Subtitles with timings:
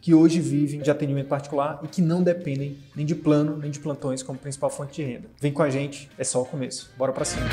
[0.00, 3.78] que hoje vivem de atendimento particular e que não dependem nem de plano nem de
[3.78, 5.28] plantões como principal fonte de renda.
[5.40, 6.90] Vem com a gente, é só o começo.
[6.96, 7.46] Bora para cima.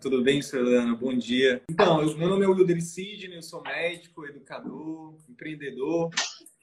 [0.00, 0.94] Tudo bem, Solana?
[0.94, 1.62] Bom dia.
[1.70, 6.10] Então, eu, meu nome é Wilder Sidney, eu sou médico, educador, empreendedor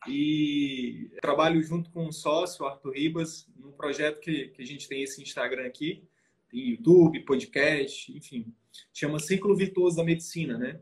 [0.07, 5.03] e trabalho junto com um sócio, Arthur Ribas, num projeto que, que a gente tem
[5.03, 6.03] esse Instagram aqui,
[6.49, 8.53] tem YouTube, podcast, enfim,
[8.93, 10.79] chama Círculo Virtuoso da Medicina, né?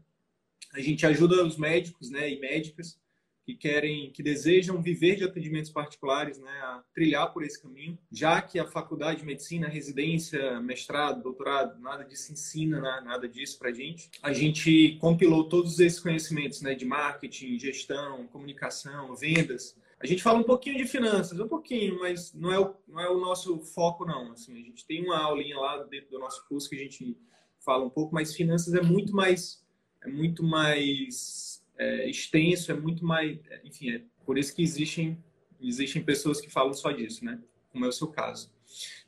[0.74, 3.00] A gente ajuda os médicos, né, e médicas
[3.48, 8.42] que querem, que desejam viver de atendimentos particulares, né, a trilhar por esse caminho, já
[8.42, 13.72] que a faculdade de medicina, residência, mestrado, doutorado, nada disso ensina né, nada disso para
[13.72, 14.12] gente.
[14.22, 19.78] A gente compilou todos esses conhecimentos, né, de marketing, gestão, comunicação, vendas.
[19.98, 23.10] A gente fala um pouquinho de finanças, um pouquinho, mas não é o, não é
[23.10, 24.34] o nosso foco não.
[24.34, 27.18] Assim, a gente tem uma aulinha lá dentro do nosso curso que a gente
[27.64, 29.66] fala um pouco, mas finanças é muito mais
[30.04, 35.22] é muito mais é, extenso, é muito mais, enfim, é por isso que existem
[35.60, 37.40] existem pessoas que falam só disso, né?
[37.72, 38.52] Como é o seu caso.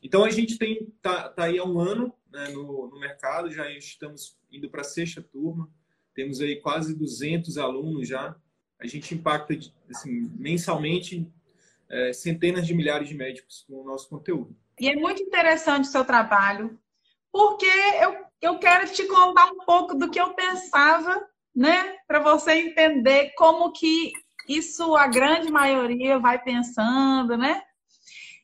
[0.02, 3.70] Então a gente tem tá, tá aí há um ano né, no, no mercado, já
[3.70, 5.68] estamos indo para a sexta turma,
[6.14, 8.36] temos aí quase 200 alunos já.
[8.78, 9.56] A gente impacta
[9.90, 11.26] assim, mensalmente
[11.88, 14.56] é, centenas de milhares de médicos com o nosso conteúdo.
[14.78, 16.78] E é muito interessante o seu trabalho,
[17.30, 21.22] porque eu eu quero te contar um pouco do que eu pensava,
[21.54, 21.96] né?
[22.06, 24.12] Para você entender como que
[24.48, 27.62] isso a grande maioria vai pensando, né?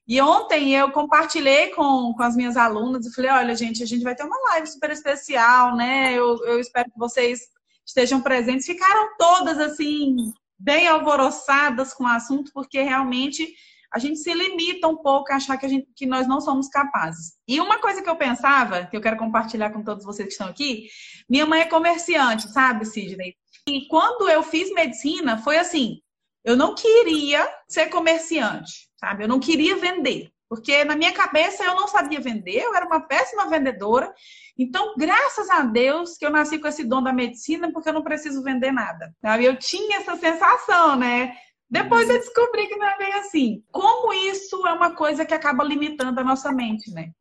[0.08, 4.04] E ontem eu compartilhei com, com as minhas alunas e falei, olha, gente, a gente
[4.04, 6.12] vai ter uma live super especial, né?
[6.12, 7.40] Eu, eu espero que vocês
[7.84, 8.66] estejam presentes.
[8.66, 13.52] Ficaram todas assim, bem alvoroçadas com o assunto, porque realmente
[13.92, 16.68] a gente se limita um pouco a achar que, a gente, que nós não somos
[16.68, 17.34] capazes.
[17.46, 20.48] E uma coisa que eu pensava, que eu quero compartilhar com todos vocês que estão
[20.48, 20.88] aqui,
[21.28, 23.34] minha mãe é comerciante, sabe, Sidney?
[23.68, 26.00] E quando eu fiz medicina, foi assim,
[26.44, 29.24] eu não queria ser comerciante, sabe?
[29.24, 30.30] Eu não queria vender.
[30.48, 34.12] Porque na minha cabeça eu não sabia vender, eu era uma péssima vendedora.
[34.56, 38.02] Então, graças a Deus que eu nasci com esse dom da medicina, porque eu não
[38.02, 39.12] preciso vender nada.
[39.20, 39.44] Sabe?
[39.44, 41.36] Eu tinha essa sensação, né?
[41.68, 43.64] Depois eu descobri que não é bem assim.
[43.72, 47.12] Como isso é uma coisa que acaba limitando a nossa mente, né?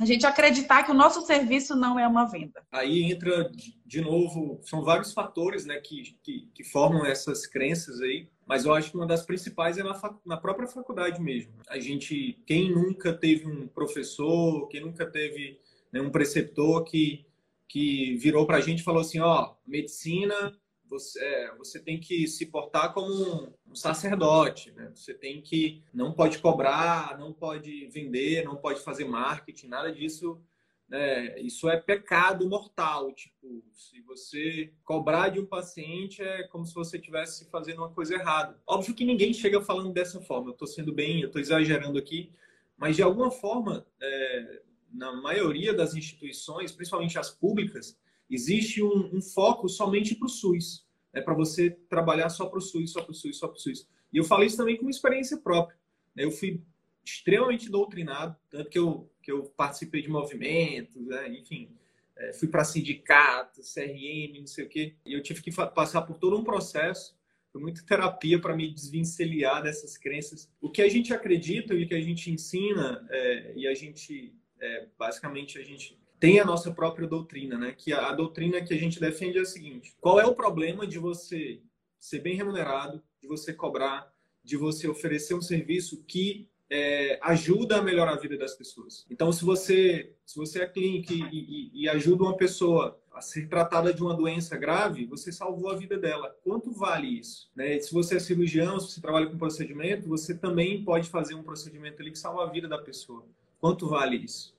[0.00, 2.64] A gente acreditar que o nosso serviço não é uma venda.
[2.72, 3.50] Aí entra,
[3.86, 8.74] de novo, são vários fatores né, que, que, que formam essas crenças aí, mas eu
[8.74, 11.52] acho que uma das principais é na, na própria faculdade mesmo.
[11.68, 15.60] A gente, quem nunca teve um professor, quem nunca teve
[15.92, 17.24] né, um preceptor que,
[17.68, 20.52] que virou para a gente e falou assim: ó, medicina
[20.88, 24.92] você, é, você tem que se portar como um, sacerdote, né?
[24.94, 30.40] Você tem que não pode cobrar, não pode vender, não pode fazer marketing, nada disso.
[30.88, 31.40] Né?
[31.40, 33.12] Isso é pecado mortal.
[33.12, 38.14] Tipo, se você cobrar de um paciente é como se você estivesse fazendo uma coisa
[38.14, 38.60] errada.
[38.66, 40.48] Óbvio que ninguém chega falando dessa forma.
[40.48, 42.30] Eu estou sendo bem, eu estou exagerando aqui,
[42.76, 44.62] mas de alguma forma, é,
[44.92, 47.98] na maioria das instituições, principalmente as públicas,
[48.30, 52.60] existe um, um foco somente para o SUS é para você trabalhar só para o
[52.60, 53.88] SUS, só para o SUS, só para o SUS.
[54.12, 55.78] E eu falei isso também com experiência própria.
[56.16, 56.60] Eu fui
[57.04, 61.28] extremamente doutrinado, tanto que eu, que eu participei de movimentos, né?
[61.28, 61.70] enfim,
[62.16, 66.18] é, fui para sindicato, CRM, não sei o quê, e eu tive que passar por
[66.18, 67.16] todo um processo,
[67.52, 70.50] foi muita terapia para me desvencilhar dessas crenças.
[70.60, 74.34] O que a gente acredita e o que a gente ensina, é, e a gente,
[74.60, 77.74] é, basicamente, a gente tem a nossa própria doutrina, né?
[77.76, 80.86] Que a, a doutrina que a gente defende é a seguinte: qual é o problema
[80.86, 81.60] de você
[81.98, 84.12] ser bem remunerado, de você cobrar,
[84.42, 89.06] de você oferecer um serviço que é, ajuda a melhorar a vida das pessoas.
[89.10, 93.46] Então, se você se você é clínico e, e, e, ajuda uma pessoa a ser
[93.48, 96.34] tratada de uma doença grave, você salvou a vida dela.
[96.42, 97.50] Quanto vale isso?
[97.54, 97.78] Né?
[97.78, 102.00] Se você é cirurgião, se você trabalha com procedimento, você também pode fazer um procedimento
[102.00, 103.24] ali que salva a vida da pessoa.
[103.60, 104.54] Quanto vale isso?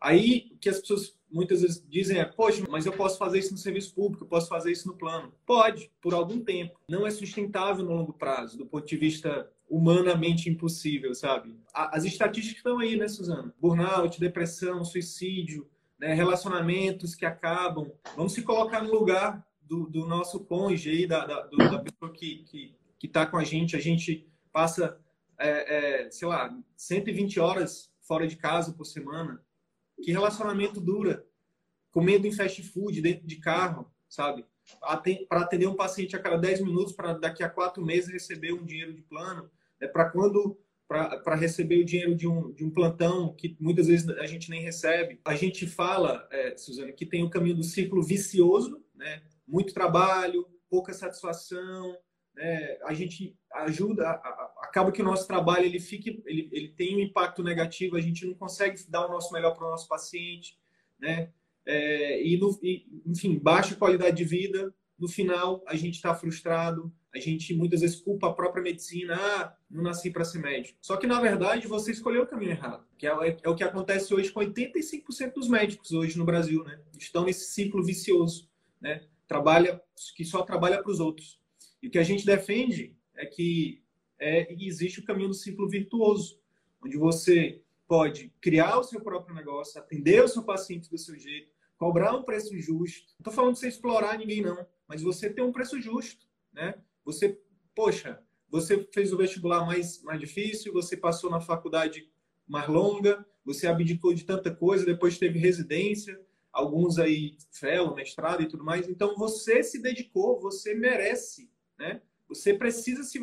[0.00, 3.52] Aí, o que as pessoas muitas vezes dizem é, poxa, mas eu posso fazer isso
[3.52, 5.32] no serviço público, eu posso fazer isso no plano.
[5.44, 6.78] Pode, por algum tempo.
[6.88, 11.58] Não é sustentável no longo prazo, do ponto de vista humanamente impossível, sabe?
[11.74, 13.52] As estatísticas estão aí, né, Suzana?
[13.60, 17.90] Burnout, depressão, suicídio, né, relacionamentos que acabam.
[18.16, 22.12] Vamos se colocar no lugar do, do nosso cônjuge aí, da, da, do, da pessoa
[22.12, 23.74] que, que, que tá com a gente.
[23.74, 24.98] A gente passa,
[25.38, 29.44] é, é, sei lá, 120 horas fora de casa por semana.
[30.02, 31.26] Que relacionamento dura?
[31.90, 34.44] Comendo em fast food, dentro de carro, sabe?
[35.28, 38.64] Para atender um paciente a cada 10 minutos, para daqui a quatro meses receber um
[38.64, 39.50] dinheiro de plano.
[39.80, 40.58] É para quando
[40.88, 44.62] para receber o dinheiro de um, de um plantão que muitas vezes a gente nem
[44.62, 45.20] recebe.
[45.24, 49.22] A gente fala, é, Suzana, que tem o caminho do ciclo vicioso, né?
[49.46, 51.96] muito trabalho, pouca satisfação,
[52.36, 52.78] né?
[52.84, 54.10] a gente ajuda,
[54.60, 58.26] acaba que o nosso trabalho ele fica, ele, ele tem um impacto negativo, a gente
[58.26, 60.58] não consegue dar o nosso melhor para o nosso paciente,
[60.98, 61.32] né?
[61.64, 66.92] É, e, no, e, enfim, baixa qualidade de vida, no final a gente está frustrado,
[67.12, 70.78] a gente muitas vezes culpa a própria medicina, ah, não nasci para ser médico.
[70.80, 73.64] Só que na verdade você escolheu o caminho errado, que é, é, é o que
[73.64, 76.78] acontece hoje com 85% dos médicos hoje no Brasil, né?
[76.96, 78.48] Estão nesse ciclo vicioso,
[78.80, 79.04] né?
[79.26, 79.82] Trabalha
[80.14, 81.40] que só trabalha para os outros.
[81.86, 83.80] E o que a gente defende é que
[84.18, 86.36] é, existe o caminho do ciclo virtuoso,
[86.84, 91.52] onde você pode criar o seu próprio negócio, atender o seu paciente do seu jeito,
[91.78, 93.06] cobrar um preço justo.
[93.10, 96.74] Não estou falando de você explorar ninguém, não, mas você ter um preço justo, né?
[97.04, 97.40] Você,
[97.72, 102.10] poxa, você fez o vestibular mais, mais difícil, você passou na faculdade
[102.48, 106.20] mais longa, você abdicou de tanta coisa, depois teve residência,
[106.52, 108.88] alguns aí fellow, mestrado e tudo mais.
[108.88, 112.02] Então você se dedicou, você merece, né?
[112.28, 113.18] Você precisa se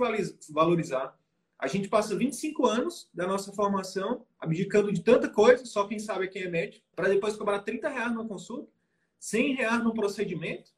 [0.49, 1.17] valorizar.
[1.59, 6.25] A gente passa 25 anos da nossa formação abdicando de tanta coisa, só quem sabe
[6.25, 8.69] é quem é médico, para depois cobrar 30 reais numa consulta,
[9.19, 10.71] 100 reais num procedimento,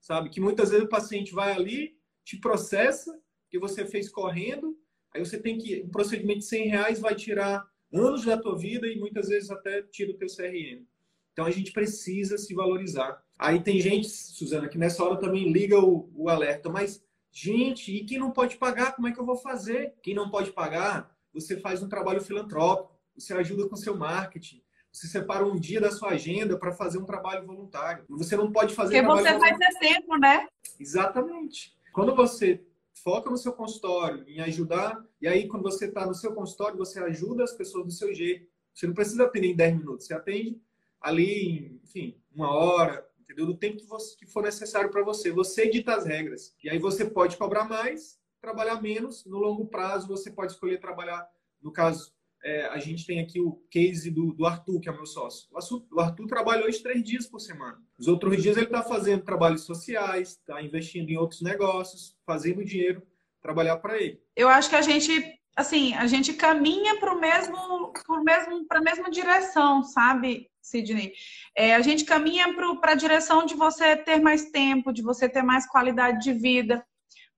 [0.00, 0.30] sabe?
[0.30, 4.76] Que muitas vezes o paciente vai ali, te processa, que você fez correndo,
[5.14, 5.82] aí você tem que.
[5.82, 9.82] Um procedimento de 100 reais vai tirar anos da tua vida e muitas vezes até
[9.82, 10.86] tira o teu CRM.
[11.32, 13.22] Então a gente precisa se valorizar.
[13.38, 18.04] Aí tem gente, Suzana, que nessa hora também liga o, o alerta, mas, gente, e
[18.04, 19.94] quem não pode pagar, como é que eu vou fazer?
[20.02, 24.62] Quem não pode pagar, você faz um trabalho filantrópico, você ajuda com seu marketing,
[24.92, 28.04] você separa um dia da sua agenda para fazer um trabalho voluntário.
[28.10, 29.02] Você não pode fazer.
[29.02, 30.46] Porque você ter tempo, né?
[30.78, 31.74] Exatamente.
[31.94, 32.62] Quando você
[33.02, 37.00] foca no seu consultório, em ajudar, e aí quando você está no seu consultório, você
[37.00, 38.46] ajuda as pessoas do seu jeito.
[38.74, 40.60] Você não precisa atender em 10 minutos, você atende
[41.00, 43.46] ali em, enfim, uma hora, entendeu?
[43.46, 45.30] Do tempo que, você, que for necessário para você.
[45.32, 46.54] Você edita as regras.
[46.62, 49.24] E aí você pode cobrar mais, trabalhar menos.
[49.24, 51.26] No longo prazo, você pode escolher trabalhar,
[51.60, 52.12] no caso,
[52.44, 55.48] é, a gente tem aqui o case do, do Arthur, que é meu sócio.
[55.50, 57.80] O Arthur, o Arthur trabalha hoje três dias por semana.
[57.98, 63.02] Os outros dias ele está fazendo trabalhos sociais, está investindo em outros negócios, fazendo dinheiro
[63.40, 64.20] trabalhar para ele.
[64.36, 68.78] Eu acho que a gente, assim, a gente caminha para o mesmo, pro mesmo, para
[68.78, 71.12] a mesma direção, sabe, Sidney?
[71.56, 72.46] É, a gente caminha
[72.80, 76.84] para a direção de você ter mais tempo, de você ter mais qualidade de vida.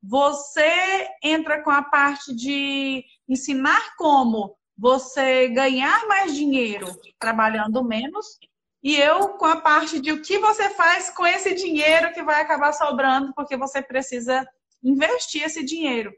[0.03, 6.87] Você entra com a parte de ensinar como você ganhar mais dinheiro
[7.19, 8.39] trabalhando menos
[8.83, 12.43] e eu com a parte de o que você faz com esse dinheiro que vai
[12.43, 14.47] acabar sobrando porque você precisa
[14.83, 16.13] investir esse dinheiro.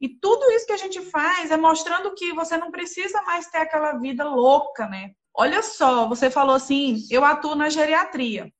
[0.00, 3.58] E tudo isso que a gente faz é mostrando que você não precisa mais ter
[3.58, 5.12] aquela vida louca, né?
[5.34, 8.52] Olha só, você falou assim, eu atuo na geriatria.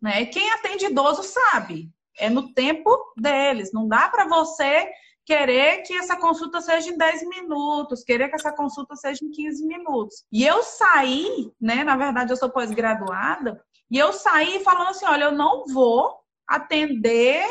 [0.00, 0.26] Né?
[0.26, 3.72] Quem atende idoso sabe, é no tempo deles.
[3.72, 4.88] Não dá para você
[5.24, 9.66] querer que essa consulta seja em 10 minutos, querer que essa consulta seja em 15
[9.66, 10.24] minutos.
[10.30, 11.82] E eu saí, né?
[11.82, 13.60] Na verdade, eu sou pós-graduada,
[13.90, 17.44] e eu saí falando assim: olha, eu não vou atender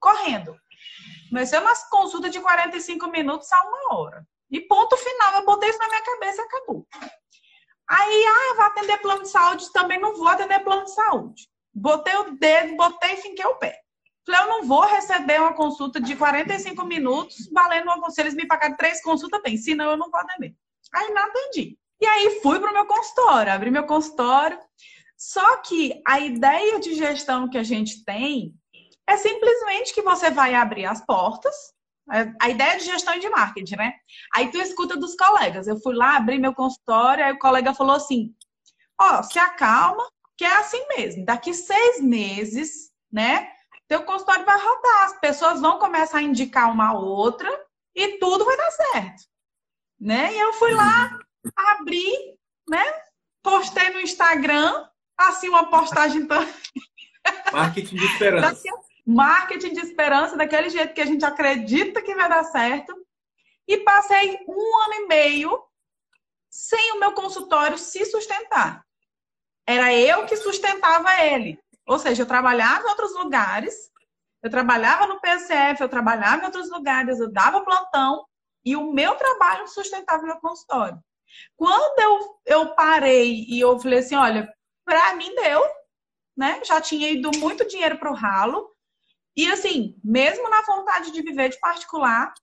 [0.00, 0.56] correndo.
[1.30, 4.26] Vai ser uma consulta de 45 minutos a uma hora.
[4.50, 5.34] E ponto final.
[5.34, 6.86] Eu botei isso na minha cabeça e acabou.
[7.88, 11.48] Aí, ah, vou atender plano de saúde, também não vou atender plano de saúde.
[11.72, 13.80] Botei o dedo, botei e finquei o pé.
[14.26, 18.20] Falei, eu não vou receber uma consulta de 45 minutos valendo uma consulta.
[18.22, 20.54] Eles me pagarem três consultas, bem, senão eu não vou atender.
[20.94, 21.78] Aí não atendi.
[22.00, 24.58] E aí fui para o meu consultório, abri meu consultório.
[25.16, 28.54] Só que a ideia de gestão que a gente tem
[29.06, 31.54] é simplesmente que você vai abrir as portas.
[32.40, 33.92] A ideia de gestão e de marketing, né?
[34.34, 35.66] Aí tu escuta dos colegas.
[35.66, 38.34] Eu fui lá, abri meu consultório, aí o colega falou assim:
[39.00, 41.24] Ó, oh, se acalma, que é assim mesmo.
[41.24, 43.48] Daqui seis meses, né?
[43.88, 47.50] teu consultório vai rodar, as pessoas vão começar a indicar uma outra
[47.94, 49.22] e tudo vai dar certo.
[49.98, 50.34] Né?
[50.34, 51.18] E eu fui lá,
[51.56, 52.12] abri,
[52.68, 52.84] né?
[53.42, 54.86] Postei no Instagram
[55.16, 56.28] assim uma postagem.
[57.50, 58.62] Marketing de esperança.
[59.08, 62.94] Marketing de esperança, daquele jeito que a gente acredita que vai dar certo.
[63.66, 65.64] E passei um ano e meio
[66.50, 68.84] sem o meu consultório se sustentar.
[69.66, 71.58] Era eu que sustentava ele.
[71.86, 73.74] Ou seja, eu trabalhava em outros lugares,
[74.42, 78.26] eu trabalhava no PSF, eu trabalhava em outros lugares, eu dava plantão
[78.64, 80.98] e o meu trabalho sustentava o meu consultório.
[81.56, 84.52] Quando eu, eu parei e eu falei assim, olha,
[84.84, 85.62] para mim deu,
[86.36, 86.62] né?
[86.64, 88.70] Já tinha ido muito dinheiro para o ralo.
[89.38, 92.34] E assim, mesmo na vontade de viver de particular,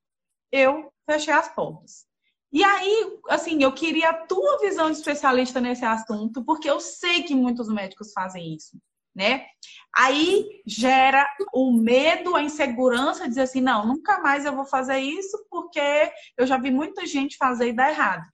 [0.49, 2.05] eu fechei as portas.
[2.53, 7.23] E aí, assim, eu queria a tua visão de especialista nesse assunto, porque eu sei
[7.23, 8.79] que muitos médicos fazem isso,
[9.13, 9.45] né?
[9.93, 15.45] Aí gera o medo, a insegurança, dizer assim, não, nunca mais eu vou fazer isso,
[15.49, 15.81] porque
[16.37, 18.25] eu já vi muita gente fazer e dar errado.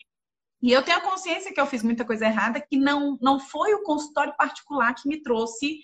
[0.62, 3.74] E eu tenho a consciência que eu fiz muita coisa errada, que não, não foi
[3.74, 5.80] o consultório particular que me trouxe,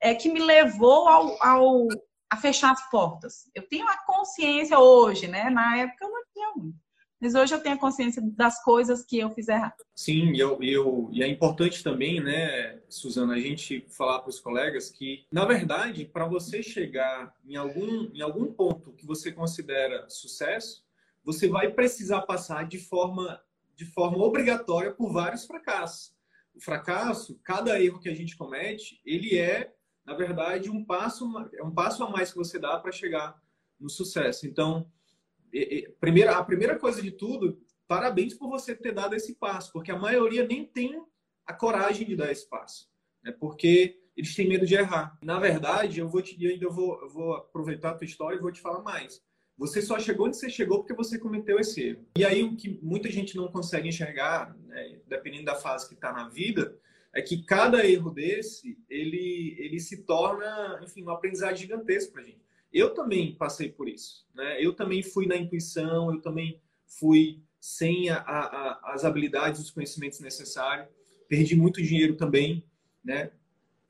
[0.00, 1.88] é, que me levou ao, ao,
[2.32, 3.50] a fechar as portas.
[3.54, 5.50] Eu tenho a consciência hoje, né?
[5.50, 6.78] Na época eu não tinha muito.
[7.20, 9.84] Mas hoje eu tenho a consciência das coisas que eu fiz errado.
[9.94, 14.90] Sim, eu, eu, e é importante também, né, Suzana, a gente falar para os colegas
[14.90, 20.82] que, na verdade, para você chegar em algum, em algum ponto que você considera sucesso,
[21.22, 23.40] você vai precisar passar de forma,
[23.76, 26.14] de forma obrigatória por vários fracassos.
[26.54, 29.72] O fracasso, cada erro que a gente comete, ele é,
[30.04, 33.40] na verdade, um passo, é um passo a mais que você dá para chegar
[33.78, 34.46] no sucesso.
[34.46, 34.90] Então,
[36.00, 39.98] primeira, a primeira coisa de tudo, parabéns por você ter dado esse passo, porque a
[39.98, 41.04] maioria nem tem
[41.46, 42.88] a coragem de dar esse passo,
[43.22, 43.32] né?
[43.32, 45.18] porque eles têm medo de errar.
[45.22, 48.52] Na verdade, eu vou te ainda vou, eu vou aproveitar a tua história e vou
[48.52, 49.22] te falar mais.
[49.56, 52.06] Você só chegou onde você chegou porque você cometeu esse erro.
[52.16, 56.12] E aí o que muita gente não consegue enxergar, né, dependendo da fase que está
[56.12, 56.78] na vida,
[57.14, 62.40] é que cada erro desse ele ele se torna, enfim, um aprendizado gigantesco para gente.
[62.72, 64.62] Eu também passei por isso, né?
[64.64, 70.20] Eu também fui na intuição, eu também fui sem a, a, as habilidades, os conhecimentos
[70.20, 70.88] necessários.
[71.28, 72.64] Perdi muito dinheiro também,
[73.04, 73.30] né?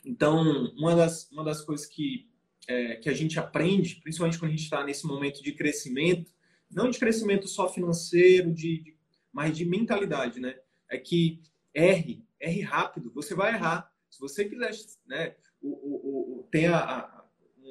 [0.05, 2.29] Então, uma das, uma das coisas que,
[2.67, 6.33] é, que a gente aprende, principalmente quando a gente está nesse momento de crescimento,
[6.71, 8.97] não de crescimento só financeiro, de, de,
[9.33, 10.57] mas de mentalidade, né?
[10.91, 11.41] É que
[11.73, 13.13] erre, erre rápido.
[13.15, 13.91] Você vai errar.
[14.11, 14.73] Se você quiser,
[15.07, 15.35] né?
[15.63, 17.25] O, o, o, tem a, a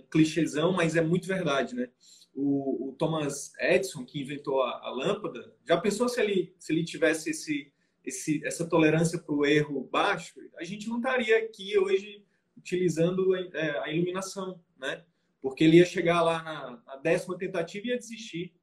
[0.10, 1.90] clichêzão, mas é muito verdade, né?
[2.34, 6.86] O, o Thomas Edison, que inventou a, a, lâmpada, já pensou se ele, se ele
[6.86, 7.72] tivesse esse,
[8.06, 10.34] esse, essa tolerância para o erro baixo?
[10.58, 12.26] A gente não estaria aqui hoje
[12.58, 15.04] utilizando a, é, a iluminação, né?
[15.42, 18.54] Porque ele ia chegar lá na, na décima tentativa e ia desistir.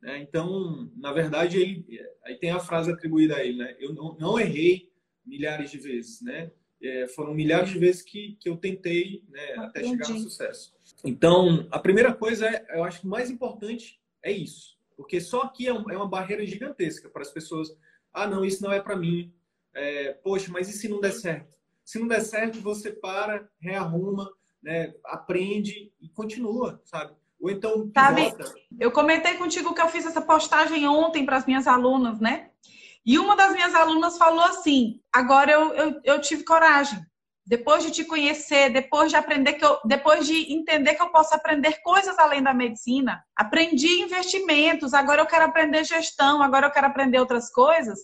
[0.00, 0.18] Né?
[0.20, 1.84] Então, na verdade, ele,
[2.24, 3.76] aí tem a frase atribuída a ele, né?
[3.78, 4.89] Eu não, não errei
[5.24, 6.50] milhares de vezes, né?
[6.82, 10.74] É, foram milhares de vezes que, que eu tentei né, até chegar no sucesso.
[11.04, 14.78] Então, a primeira coisa, é, eu acho que mais importante é isso.
[14.96, 17.68] Porque só aqui é, um, é uma barreira gigantesca para as pessoas.
[18.12, 19.32] Ah, não, isso não é para mim.
[19.74, 21.54] É, Poxa, mas e se não der certo?
[21.84, 24.30] Se não der certo, você para, rearruma,
[24.62, 27.14] né, aprende e continua, sabe?
[27.40, 28.34] Ou então, sabe,
[28.78, 32.49] eu comentei contigo que eu fiz essa postagem ontem para as minhas alunas, né?
[33.04, 37.00] E uma das minhas alunas falou assim: agora eu, eu, eu tive coragem
[37.50, 41.34] depois de te conhecer, depois de aprender que eu, depois de entender que eu posso
[41.34, 46.86] aprender coisas além da medicina, aprendi investimentos, agora eu quero aprender gestão, agora eu quero
[46.86, 47.98] aprender outras coisas.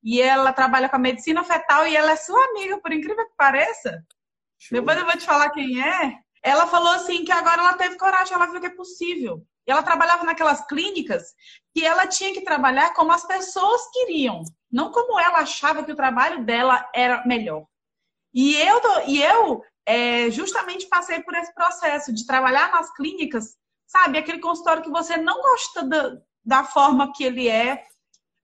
[0.00, 3.34] E ela trabalha com a medicina fetal e ela é sua amiga, por incrível que
[3.36, 4.00] pareça.
[4.60, 4.78] Show.
[4.78, 6.16] Depois eu vou te falar quem é.
[6.40, 9.44] Ela falou assim que agora ela teve coragem, ela viu que é possível.
[9.66, 11.32] E ela trabalhava naquelas clínicas
[11.74, 15.96] que ela tinha que trabalhar como as pessoas queriam, não como ela achava que o
[15.96, 17.64] trabalho dela era melhor.
[18.32, 23.56] E eu, e eu é, justamente passei por esse processo de trabalhar nas clínicas,
[23.86, 24.18] sabe?
[24.18, 27.84] Aquele consultório que você não gosta da, da forma que ele é.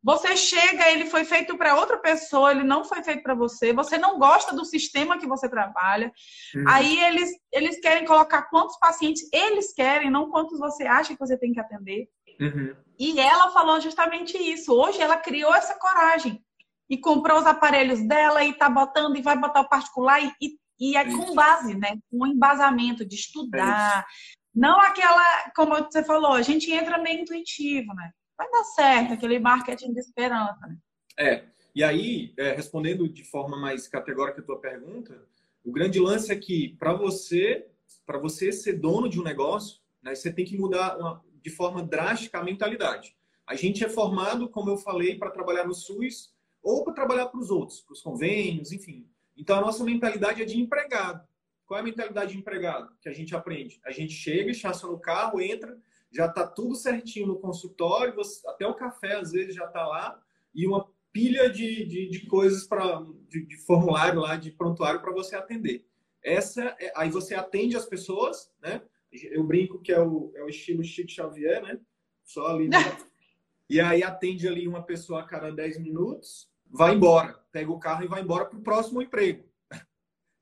[0.03, 3.73] Você chega, ele foi feito para outra pessoa, ele não foi feito para você.
[3.73, 6.11] Você não gosta do sistema que você trabalha.
[6.55, 6.65] Uhum.
[6.67, 11.37] Aí eles, eles querem colocar quantos pacientes eles querem, não quantos você acha que você
[11.37, 12.09] tem que atender.
[12.41, 12.75] Uhum.
[12.99, 14.73] E ela falou justamente isso.
[14.73, 16.43] Hoje ela criou essa coragem
[16.89, 20.59] e comprou os aparelhos dela e tá botando e vai botar o particular e, e,
[20.81, 21.99] e é com base, né?
[22.11, 24.07] Com embasamento de estudar.
[24.09, 28.11] É não aquela, como você falou, a gente entra meio intuitivo, né?
[28.41, 30.75] Vai dar certo, aquele marketing de esperança.
[31.15, 31.45] É.
[31.75, 35.29] E aí, é, respondendo de forma mais categórica a tua pergunta,
[35.63, 37.67] o grande lance é que para você,
[38.07, 41.83] para você ser dono de um negócio, né, você tem que mudar uma, de forma
[41.83, 43.15] drástica a mentalidade.
[43.47, 46.33] A gente é formado, como eu falei, para trabalhar no SUS
[46.63, 49.07] ou para trabalhar para os outros, para os convênios, enfim.
[49.37, 51.29] Então a nossa mentalidade é de empregado.
[51.67, 53.79] Qual é a mentalidade de empregado que a gente aprende?
[53.85, 55.79] A gente chega, estaciona o carro, entra,
[56.13, 60.21] já está tudo certinho no consultório, você, até o café às vezes já está lá,
[60.55, 65.13] e uma pilha de, de, de coisas para de, de, formulário lá, de prontuário para
[65.13, 65.87] você atender.
[66.23, 68.83] Essa é, aí você atende as pessoas, né?
[69.13, 71.81] Eu brinco que é o, é o estilo Chico Xavier, né?
[72.23, 72.69] Só ali.
[72.69, 72.77] No...
[73.69, 78.05] e aí atende ali uma pessoa a cada 10 minutos, vai embora, pega o carro
[78.05, 79.49] e vai embora para o próximo emprego.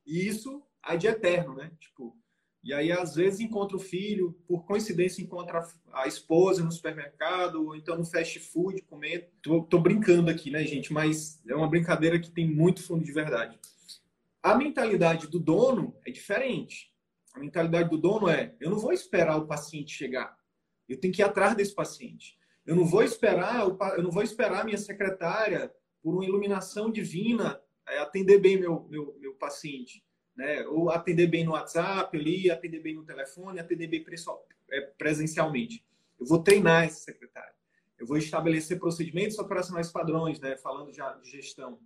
[0.07, 1.71] E isso aí de eterno, né?
[1.79, 2.18] Tipo,
[2.63, 7.77] e aí, às vezes, encontra o filho, por coincidência, encontra a esposa no supermercado, ou
[7.77, 9.25] então no fast food, comendo.
[9.41, 10.93] Tô, tô, brincando aqui, né, gente?
[10.93, 13.59] Mas é uma brincadeira que tem muito fundo de verdade.
[14.43, 16.93] A mentalidade do dono é diferente.
[17.33, 20.37] A mentalidade do dono é: eu não vou esperar o paciente chegar.
[20.89, 22.37] Eu tenho que ir atrás desse paciente.
[22.67, 25.73] Eu não vou esperar, eu não vou esperar minha secretária
[26.03, 30.03] por uma iluminação divina é, atender bem meu, meu, meu paciente
[30.39, 30.65] né?
[30.69, 34.05] Ou atender bem no WhatsApp ali, atender bem no telefone, atender bem
[34.71, 35.85] é, presencialmente.
[36.19, 37.53] Eu vou treinar esse secretário.
[37.99, 40.57] Eu vou estabelecer procedimentos operacionais padrões, né?
[40.57, 41.81] Falando já de gestão,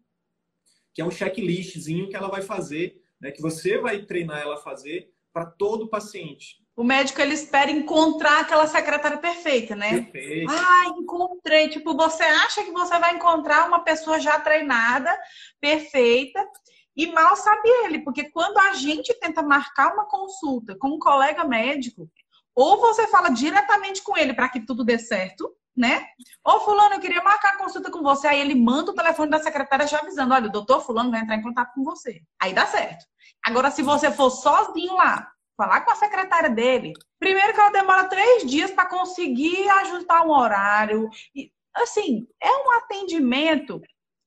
[0.93, 3.31] que é um checklistzinho que ela vai fazer, né?
[3.31, 6.63] Que você vai treinar ela a fazer para todo paciente.
[6.77, 10.03] O médico ele espera encontrar aquela secretária perfeita, né?
[10.03, 10.51] Perfeito.
[10.51, 11.71] Ah, encontrei.
[11.71, 15.11] Tipo, você acha que você vai encontrar uma pessoa já treinada,
[15.59, 16.47] perfeita,
[16.97, 21.45] e mal sabe ele, porque quando a gente tenta marcar uma consulta com um colega
[21.45, 22.11] médico,
[22.55, 26.05] ou você fala diretamente com ele para que tudo dê certo, né?
[26.45, 29.87] Ou fulano, eu queria marcar consulta com você, aí ele manda o telefone da secretária
[29.87, 32.21] já avisando, olha, o doutor fulano vai entrar em contato com você.
[32.41, 33.07] Aí dá certo.
[33.45, 38.09] Agora, se você for sozinho lá, falar com a secretária dele, primeiro que ela demora
[38.09, 41.09] três dias para conseguir ajustar um horário.
[41.35, 43.81] E, assim, é um atendimento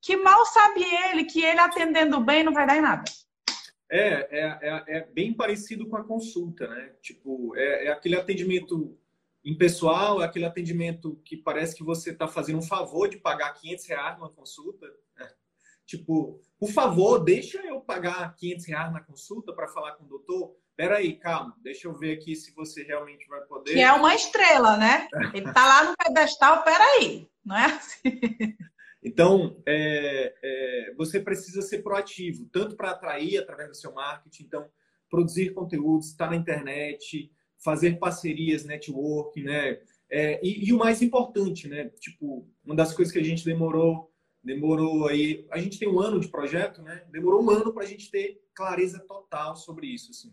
[0.06, 3.02] que mal sabe ele que ele atendendo bem não vai dar em nada.
[3.90, 6.92] É, é, é, é bem parecido com a consulta, né?
[7.02, 8.96] Tipo, é, é aquele atendimento
[9.44, 13.86] impessoal, é aquele atendimento que parece que você está fazendo um favor de pagar 500
[13.86, 14.86] reais numa consulta.
[15.18, 15.28] É.
[15.84, 20.56] Tipo, por favor, deixa eu pagar 500 reais na consulta para falar com o doutor.
[20.76, 23.72] Peraí, calma, deixa eu ver aqui se você realmente vai poder.
[23.72, 25.08] Que é uma estrela, né?
[25.34, 28.56] Ele tá lá no pedestal, peraí, não é assim?
[29.06, 34.68] Então, é, é, você precisa ser proativo, tanto para atrair através do seu marketing, então,
[35.08, 39.80] produzir conteúdos, estar na internet, fazer parcerias, networking, né?
[40.10, 41.88] É, e, e, o mais importante, né?
[42.00, 46.18] Tipo, uma das coisas que a gente demorou, demorou aí, a gente tem um ano
[46.18, 47.06] de projeto, né?
[47.08, 50.32] Demorou um ano para a gente ter clareza total sobre isso, assim.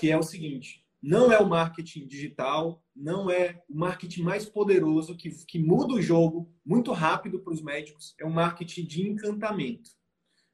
[0.00, 5.14] Que é o seguinte: não é o marketing digital, não é o marketing mais poderoso
[5.14, 9.90] que, que muda o jogo muito rápido para os médicos, é um marketing de encantamento.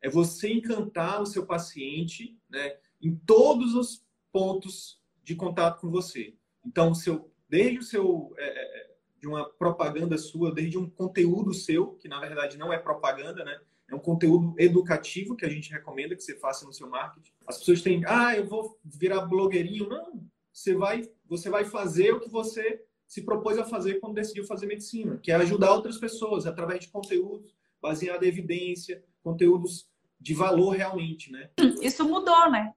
[0.03, 6.35] É você encantar o seu paciente né, em todos os pontos de contato com você.
[6.67, 11.55] Então, seu, desde o seu é, é, é, de uma propaganda sua, desde um conteúdo
[11.55, 13.61] seu, que na verdade não é propaganda, né?
[13.89, 17.33] É um conteúdo educativo que a gente recomenda que você faça no seu marketing.
[17.47, 19.89] As pessoas têm, ah, eu vou virar blogueirinho.
[19.89, 24.45] Não, você vai, você vai fazer o que você se propôs a fazer quando decidiu
[24.47, 29.89] fazer medicina, que é ajudar outras pessoas através de conteúdos baseados em evidência, conteúdos
[30.21, 31.51] de valor realmente, né?
[31.83, 32.73] Isso mudou, né?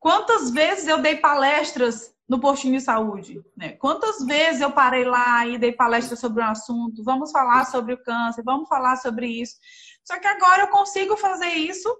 [0.00, 3.72] Quantas vezes eu dei palestras no postinho de saúde, né?
[3.72, 8.02] Quantas vezes eu parei lá e dei palestra sobre um assunto, vamos falar sobre o
[8.02, 9.56] câncer, vamos falar sobre isso.
[10.04, 11.96] Só que agora eu consigo fazer isso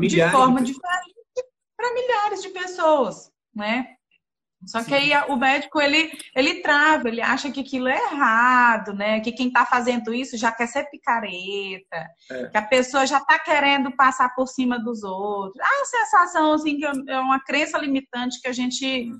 [0.00, 1.14] de forma de diferente
[1.76, 3.95] para milhares de pessoas, né?
[4.64, 4.86] Só Sim.
[4.86, 9.20] que aí o médico ele, ele trava, ele acha que aquilo é errado, né?
[9.20, 12.46] Que quem está fazendo isso já quer ser picareta, é.
[12.48, 15.62] que a pessoa já está querendo passar por cima dos outros.
[15.62, 19.10] A sensação assim que é uma crença limitante que a gente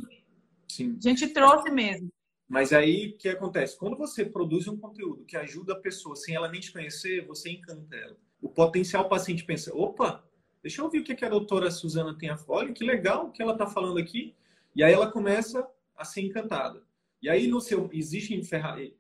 [0.69, 0.97] Sim.
[0.99, 2.11] a gente trouxe mesmo.
[2.49, 3.79] Mas aí o que acontece?
[3.79, 7.51] Quando você produz um conteúdo que ajuda a pessoa sem ela nem te conhecer, você
[7.51, 8.17] encanta ela.
[8.41, 10.25] O potencial paciente pensa: opa,
[10.63, 13.43] deixa eu ouvir o que a doutora Suzana tem a Olha que legal o que
[13.43, 14.35] ela está falando aqui
[14.77, 16.85] e aí ela começa a ser encantada.
[17.23, 18.43] E aí no seu existem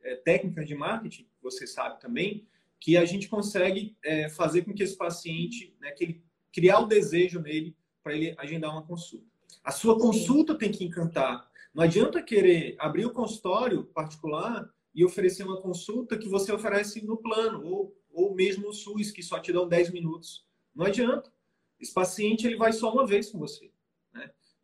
[0.02, 2.48] é, técnicas de marketing, você sabe também,
[2.80, 6.86] que a gente consegue é, fazer com que esse paciente, né, que ele criar o
[6.86, 9.26] desejo nele para ele agendar uma consulta.
[9.62, 11.46] A sua consulta tem que encantar.
[11.74, 17.18] Não adianta querer abrir o consultório particular e oferecer uma consulta que você oferece no
[17.18, 20.46] plano ou, ou mesmo no SUS que só te dão 10 minutos.
[20.74, 21.30] Não adianta.
[21.78, 23.70] Esse paciente ele vai só uma vez com você.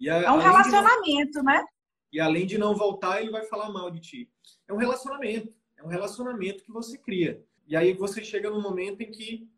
[0.09, 1.65] A, é um relacionamento, não, né?
[2.13, 4.31] E além de não voltar, ele vai falar mal de ti.
[4.69, 5.53] É um relacionamento.
[5.77, 7.43] É um relacionamento que você cria.
[7.67, 9.49] E aí você chega num momento em que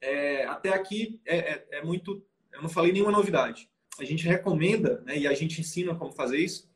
[0.00, 2.24] é, até aqui é, é, é, muito.
[2.52, 3.70] Eu não falei nenhuma novidade.
[3.98, 6.70] A gente recomenda né, e a gente ensina como fazer isso,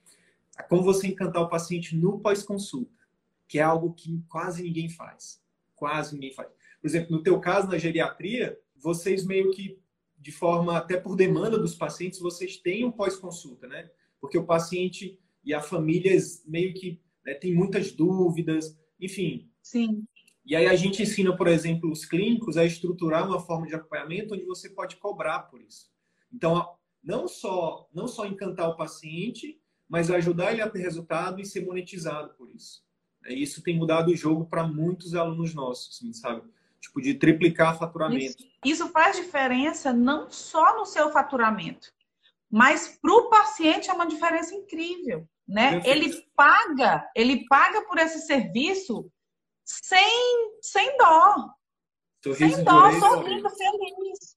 [0.69, 3.05] como você encantar o paciente no pós-consulta,
[3.47, 5.43] que é algo que quase ninguém faz.
[5.77, 6.49] Quase ninguém faz.
[6.81, 9.79] Por exemplo, no teu caso, na geriatria, vocês meio que,
[10.21, 13.91] de forma até por demanda dos pacientes, vocês têm um pós-consulta, né?
[14.21, 16.15] Porque o paciente e a família
[16.47, 19.51] meio que né, tem muitas dúvidas, enfim.
[19.63, 20.05] Sim.
[20.45, 24.35] E aí a gente ensina, por exemplo, os clínicos a estruturar uma forma de acompanhamento
[24.35, 25.91] onde você pode cobrar por isso.
[26.33, 31.47] Então, não só não só encantar o paciente, mas ajudar ele a ter resultado e
[31.47, 32.85] ser monetizado por isso.
[33.27, 36.43] E isso tem mudado o jogo para muitos alunos nossos, assim, sabe?
[36.81, 38.25] Tipo, de triplicar faturamento.
[38.25, 41.93] Isso, isso faz diferença não só no seu faturamento,
[42.51, 45.83] mas para o paciente é uma diferença incrível, né?
[45.85, 49.11] Ele paga, ele paga por esse serviço
[49.65, 51.51] sem, sem dó.
[52.23, 54.37] Sorriso sem dó, sorrindo, feliz.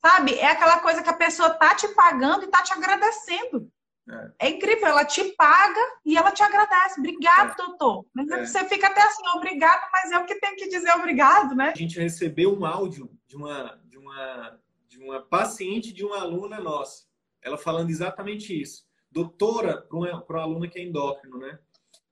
[0.00, 0.34] Sabe?
[0.34, 3.70] É aquela coisa que a pessoa tá te pagando e tá te agradecendo.
[4.12, 4.46] É.
[4.46, 7.00] é incrível, ela te paga e ela te agradece.
[7.00, 7.66] Obrigado, é.
[7.66, 8.04] doutor.
[8.12, 8.44] Mas é.
[8.44, 11.72] você fica até assim, obrigado, mas eu que tenho que dizer obrigado, né?
[11.74, 16.60] A gente recebeu um áudio de uma, de uma, de uma paciente de uma aluna
[16.60, 17.04] nossa,
[17.42, 18.84] ela falando exatamente isso.
[19.10, 21.58] Doutora, para uma, uma aluna que é endócrino, né?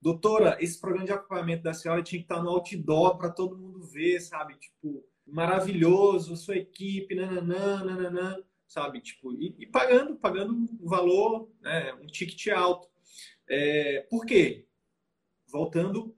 [0.00, 3.82] Doutora, esse programa de acompanhamento da senhora tinha que estar no outdoor para todo mundo
[3.82, 4.54] ver, sabe?
[4.54, 8.36] Tipo, maravilhoso, sua equipe, nananã, nananã,
[8.70, 9.00] sabe?
[9.00, 12.88] Tipo, e, e pagando, pagando um valor, né, um ticket alto.
[13.48, 14.64] É, por quê?
[15.48, 16.16] Voltando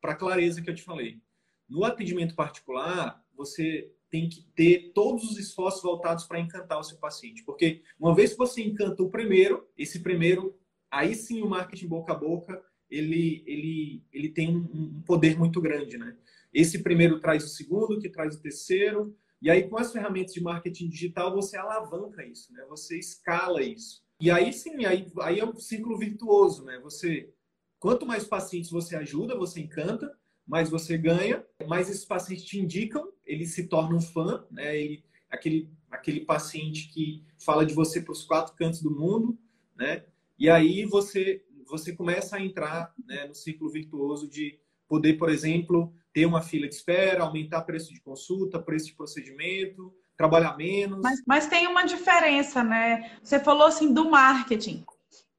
[0.00, 1.20] para a clareza que eu te falei.
[1.68, 6.96] No atendimento particular, você tem que ter todos os esforços voltados para encantar o seu
[6.96, 7.44] paciente.
[7.44, 10.58] Porque uma vez que você encanta o primeiro, esse primeiro,
[10.90, 15.96] aí sim o marketing boca a boca ele, ele, ele tem um, poder muito grande,
[15.96, 16.16] né?
[16.52, 20.42] Esse primeiro traz o segundo, que traz o terceiro, e aí com as ferramentas de
[20.42, 22.64] marketing digital você alavanca isso, né?
[22.68, 24.02] Você escala isso.
[24.20, 26.78] E aí sim, aí, aí é um ciclo virtuoso, né?
[26.80, 27.32] Você,
[27.78, 30.14] quanto mais pacientes você ajuda, você encanta,
[30.46, 34.78] mais você ganha, mais esses pacientes te indicam, eles se tornam fã, né?
[34.78, 39.38] Ele, aquele, aquele paciente que fala de você para os quatro cantos do mundo,
[39.74, 40.04] né?
[40.38, 44.58] E aí você você começa a entrar né, no ciclo virtuoso de
[44.90, 49.94] poder, por exemplo, ter uma fila de espera, aumentar preço de consulta, preço de procedimento,
[50.16, 51.00] trabalhar menos.
[51.00, 53.12] Mas, mas tem uma diferença, né?
[53.22, 54.84] Você falou assim do marketing.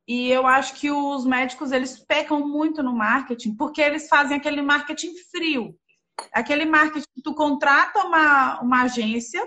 [0.08, 4.62] E eu acho que os médicos eles pecam muito no marketing, porque eles fazem aquele
[4.62, 5.76] marketing frio.
[6.34, 9.46] Aquele marketing, tu contrata uma, uma agência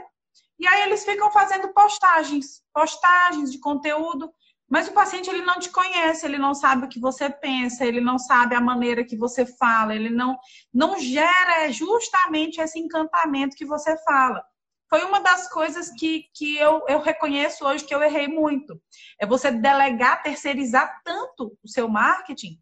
[0.58, 4.30] e aí eles ficam fazendo postagens, postagens de conteúdo.
[4.68, 8.00] Mas o paciente ele não te conhece, ele não sabe o que você pensa, ele
[8.00, 10.38] não sabe a maneira que você fala, ele não
[10.72, 14.44] não gera justamente esse encantamento que você fala.
[14.88, 18.80] Foi uma das coisas que, que eu, eu reconheço hoje que eu errei muito.
[19.18, 22.58] É você delegar, terceirizar tanto o seu marketing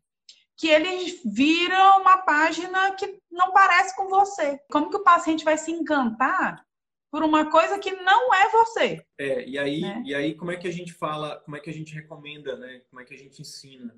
[0.57, 4.61] que ele vira uma página que não parece com você.
[4.71, 6.65] Como que o paciente vai se encantar
[7.13, 9.05] por uma coisa que não é você.
[9.19, 10.03] É, e aí, né?
[10.07, 12.81] e aí como é que a gente fala, como é que a gente recomenda, né?
[12.89, 13.95] Como é que a gente ensina?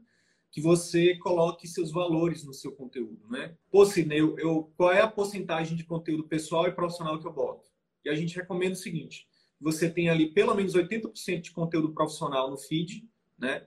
[0.50, 3.56] Que você coloque seus valores no seu conteúdo, né?
[3.70, 7.32] Pô, Sidney, eu, eu, qual é a porcentagem de conteúdo pessoal e profissional que eu
[7.32, 7.70] boto?
[8.04, 9.28] E a gente recomenda o seguinte,
[9.60, 13.64] você tem ali pelo menos 80% de conteúdo profissional no feed, né?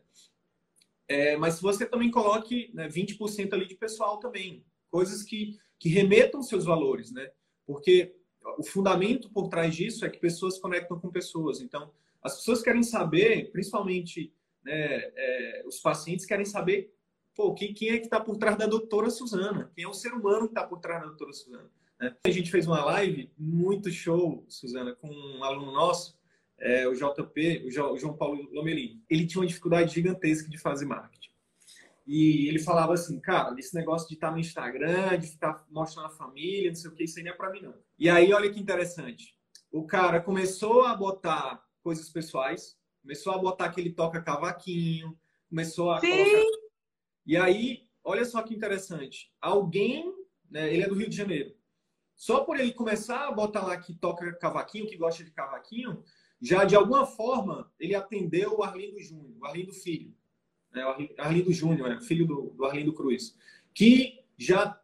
[1.07, 4.65] É, mas você também coloque né, 20% ali de pessoal também.
[4.91, 7.31] Coisas que, que remetam seus valores, né?
[7.65, 8.13] Porque
[8.57, 11.62] o fundamento por trás disso é que pessoas conectam com pessoas.
[11.62, 14.33] Então, as pessoas querem saber, principalmente
[14.63, 14.73] né,
[15.15, 16.93] é, os pacientes querem saber
[17.36, 20.12] pô, quem, quem é que está por trás da doutora Suzana, quem é o ser
[20.12, 21.69] humano que está por trás da doutora Suzana.
[21.99, 22.15] Né?
[22.25, 26.17] A gente fez uma live muito show, Suzana, com um aluno nosso,
[26.57, 29.01] é, o JP, o João Paulo Lomelin.
[29.07, 31.29] Ele tinha uma dificuldade gigantesca de fazer marketing.
[32.08, 36.10] E ele falava assim, cara, esse negócio de estar no Instagram, de ficar mostrando a
[36.10, 37.74] família, não sei o que, isso aí não é pra mim, não.
[38.00, 39.36] E aí, olha que interessante.
[39.70, 45.91] O cara começou a botar coisas pessoais, começou a botar que ele toca cavaquinho, começou
[45.91, 46.12] a Sim.
[46.12, 46.58] colocar...
[47.26, 49.30] E aí, olha só que interessante.
[49.41, 50.10] Alguém,
[50.50, 51.54] né, ele é do Rio de Janeiro.
[52.15, 56.02] Só por ele começar a botar lá que toca cavaquinho, que gosta de cavaquinho,
[56.41, 60.15] já de alguma forma ele atendeu o Arlindo Júnior, o Arlindo Filho
[60.73, 60.84] né,
[61.17, 63.36] Arlindo Júnior, né, filho do, do Arlindo Cruz,
[63.73, 64.80] que já,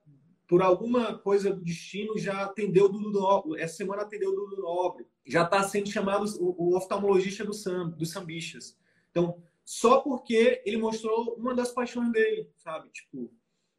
[0.47, 5.43] por alguma coisa do destino, já atendeu Dudu Nobre, essa semana atendeu Dudu Nobre, já
[5.43, 8.77] está sendo chamado o, o oftalmologista do Sam, dos Sambistas.
[9.11, 12.89] Então, só porque ele mostrou uma das paixões dele, sabe?
[12.89, 13.31] Tipo,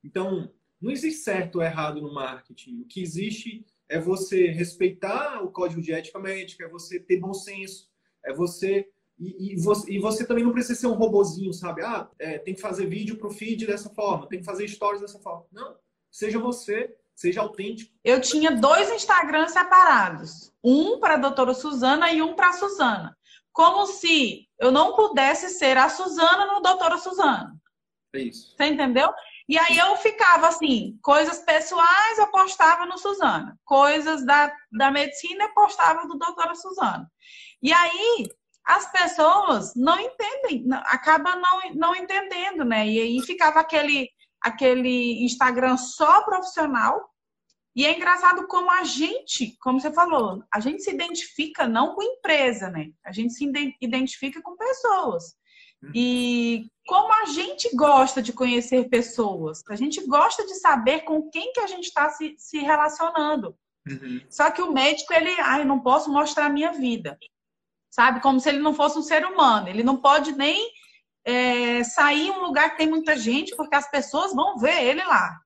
[0.03, 2.81] então, não existe certo ou errado no marketing.
[2.81, 7.35] O que existe é você respeitar o código de ética médica, é você ter bom
[7.35, 7.91] senso,
[8.25, 8.89] é você
[9.25, 11.83] e, e, você, e você também não precisa ser um robozinho, sabe?
[11.83, 15.01] Ah, é, tem que fazer vídeo para o feed dessa forma, tem que fazer stories
[15.01, 15.47] dessa forma.
[15.51, 15.77] Não,
[16.11, 17.93] seja você, seja autêntico.
[18.05, 23.17] Eu tinha dois Instagrams separados, um para a doutora Suzana e um para a Suzana.
[23.53, 27.55] Como se eu não pudesse ser a Suzana no doutora Suzana.
[28.15, 28.55] É isso.
[28.57, 29.13] Você entendeu?
[29.49, 35.45] E aí eu ficava assim, coisas pessoais eu postava no Suzana, coisas da, da medicina
[35.45, 37.11] eu postava do doutora Suzana.
[37.63, 38.27] E aí
[38.65, 42.87] as pessoas não entendem, acaba não, não entendendo, né?
[42.89, 44.09] E aí ficava aquele,
[44.41, 47.11] aquele Instagram só profissional.
[47.77, 52.03] E é engraçado como a gente, como você falou, a gente se identifica não com
[52.03, 52.91] empresa, né?
[53.05, 53.45] A gente se
[53.81, 55.35] identifica com pessoas.
[55.93, 61.53] E como a gente gosta de conhecer pessoas, a gente gosta de saber com quem
[61.53, 63.57] que a gente está se, se relacionando.
[63.87, 64.21] Uhum.
[64.31, 67.19] Só que o médico, ele, ai, não posso mostrar a minha vida.
[67.95, 68.21] Sabe?
[68.21, 69.69] Como se ele não fosse um ser humano.
[69.69, 70.69] Ele não pode nem
[71.25, 75.05] é, sair em um lugar que tem muita gente, porque as pessoas vão ver ele
[75.05, 75.39] lá.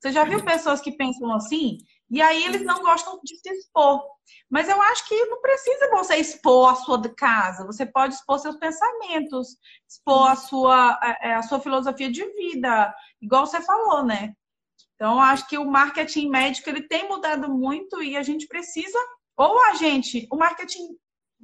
[0.00, 1.76] Você já viu pessoas que pensam assim?
[2.10, 4.02] E aí eles não gostam de se expor.
[4.50, 7.66] Mas eu acho que não precisa você expor a sua casa.
[7.66, 13.46] Você pode expor seus pensamentos, expor a sua, a, a sua filosofia de vida, igual
[13.46, 14.32] você falou, né?
[14.94, 18.98] Então, acho que o marketing médico ele tem mudado muito e a gente precisa,
[19.36, 20.96] ou a gente, o marketing,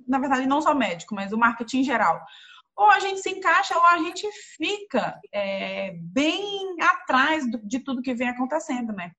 [0.06, 2.20] na verdade, não só médico, mas o marketing em geral,
[2.76, 8.14] ou a gente se encaixa ou a gente fica é, bem atrás de tudo que
[8.14, 9.12] vem acontecendo, né?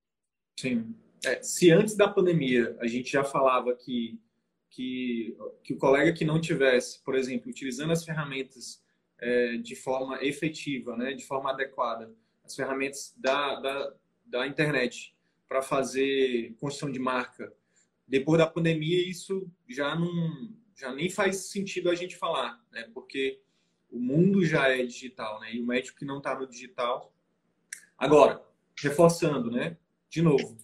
[0.60, 0.96] Sim.
[1.24, 4.20] É, se antes da pandemia a gente já falava que,
[4.70, 8.82] que, que o colega que não tivesse, por exemplo, utilizando as ferramentas
[9.20, 12.12] é, de forma efetiva, né, de forma adequada,
[12.44, 13.94] as ferramentas da, da,
[14.26, 15.16] da internet
[15.48, 17.54] para fazer construção de marca,
[18.08, 22.90] depois da pandemia isso já não já nem faz sentido a gente falar, né?
[22.92, 23.40] Porque
[23.92, 25.54] o mundo já é digital, né?
[25.54, 27.14] E o médico que não está no digital.
[27.96, 28.44] Agora,
[28.76, 29.78] reforçando, né?
[30.10, 30.58] De novo,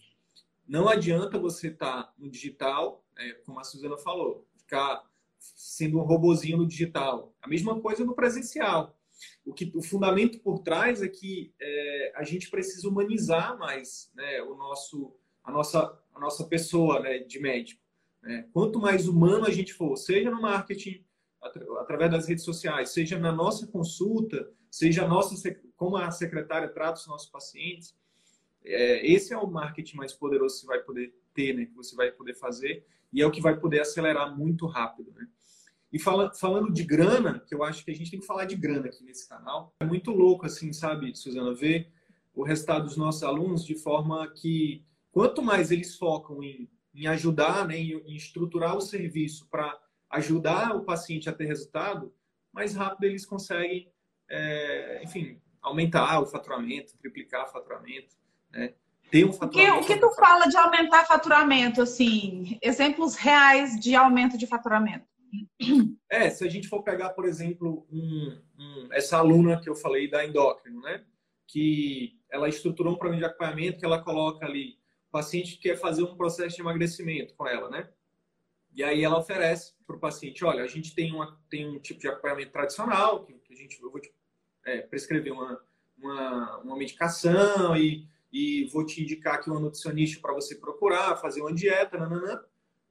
[0.67, 6.03] não adianta você estar tá no digital, é, como a Suzana falou, ficar sendo um
[6.03, 7.31] robozinho no digital.
[7.39, 8.97] A mesma coisa no presencial.
[9.45, 14.41] O, que, o fundamento por trás é que é, a gente precisa humanizar mais né,
[14.41, 17.86] o nosso, a, nossa, a nossa pessoa né, de médico.
[18.21, 18.47] Né?
[18.53, 21.03] Quanto mais humano a gente for, seja no marketing,
[21.79, 25.35] através das redes sociais, seja na nossa consulta, seja a nossa,
[25.75, 27.95] como a secretária trata os nossos pacientes,
[28.63, 31.65] é, esse é o marketing mais poderoso que você vai poder ter, né?
[31.65, 35.27] Que você vai poder fazer e é o que vai poder acelerar muito rápido, né?
[35.91, 38.57] E fala, falando de grana, que eu acho que a gente tem que falar de
[38.57, 41.89] grana aqui nesse canal, é muito louco, assim, sabe, Suzana, ver
[42.35, 47.67] o resultado dos nossos alunos de forma que quanto mais eles focam em, em ajudar,
[47.67, 49.77] né, em, estruturar o serviço para
[50.09, 52.13] ajudar o paciente a ter resultado,
[52.51, 53.91] mais rápido eles conseguem,
[54.29, 58.15] é, enfim, aumentar o faturamento, triplicar o faturamento.
[58.51, 58.73] Né?
[59.11, 59.79] Ter um faturamento.
[59.79, 62.57] O que, o que tu fala de aumentar faturamento, assim?
[62.61, 65.05] Exemplos reais de aumento de faturamento.
[66.09, 70.09] É, se a gente for pegar, por exemplo, um, um, essa aluna que eu falei
[70.09, 71.03] da endócrino, né?
[71.45, 74.77] Que ela estruturou um programa de acompanhamento que ela coloca ali
[75.07, 77.89] o paciente que quer fazer um processo de emagrecimento com ela, né?
[78.73, 81.99] E aí ela oferece para o paciente, olha, a gente tem, uma, tem um tipo
[81.99, 84.13] de acompanhamento tradicional, que, a gente, eu vou te,
[84.65, 85.59] é, prescrever uma,
[85.97, 91.41] uma, uma medicação e e vou te indicar aqui uma nutricionista para você procurar, fazer
[91.41, 92.39] uma dieta, nananã,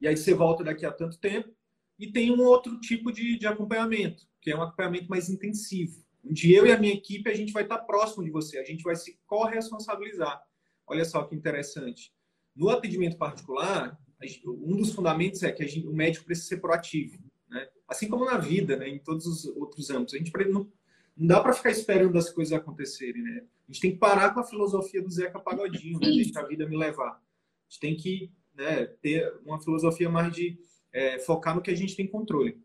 [0.01, 1.49] e aí você volta daqui a tanto tempo.
[1.97, 6.53] E tem um outro tipo de, de acompanhamento, que é um acompanhamento mais intensivo, onde
[6.53, 8.95] eu e a minha equipe a gente vai estar próximo de você, a gente vai
[8.95, 10.43] se corresponsabilizar.
[10.87, 12.13] Olha só que interessante.
[12.55, 13.99] No atendimento particular,
[14.45, 17.19] um dos fundamentos é que gente, o médico precisa ser proativo,
[17.49, 17.67] né?
[17.87, 18.89] Assim como na vida, né?
[18.89, 20.15] em todos os outros âmbitos.
[20.15, 20.71] A gente não,
[21.15, 23.45] não dá para ficar esperando as coisas acontecerem, né?
[23.67, 26.07] A gente tem que parar com a filosofia do Zeca Pagodinho, né?
[26.07, 27.11] Deixa a vida me levar.
[27.11, 27.21] A
[27.69, 30.57] gente tem que né, ter uma filosofia mais de
[30.91, 32.59] é, focar no que a gente tem controle.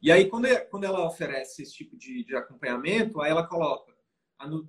[0.00, 3.92] E aí, quando, é, quando ela oferece esse tipo de, de acompanhamento, aí ela coloca,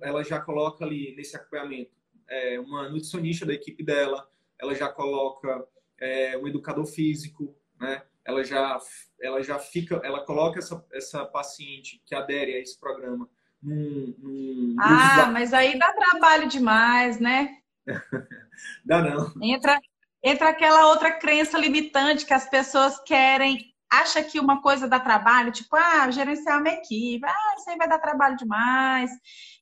[0.02, 1.99] ela já coloca ali nesse acompanhamento
[2.30, 5.66] é, uma nutricionista da equipe dela, ela já coloca
[5.98, 8.02] é, um educador físico, né?
[8.24, 8.78] ela já,
[9.20, 13.28] ela já fica, ela coloca essa, essa paciente que adere a esse programa
[13.62, 17.58] num, num ah, mas aí dá trabalho demais, né?
[18.84, 19.32] dá não.
[19.42, 19.78] Entra,
[20.22, 25.52] entra aquela outra crença limitante que as pessoas querem, acha que uma coisa dá trabalho,
[25.52, 29.10] tipo, ah, gerenciar uma equipe, ah, isso aí vai dar trabalho demais.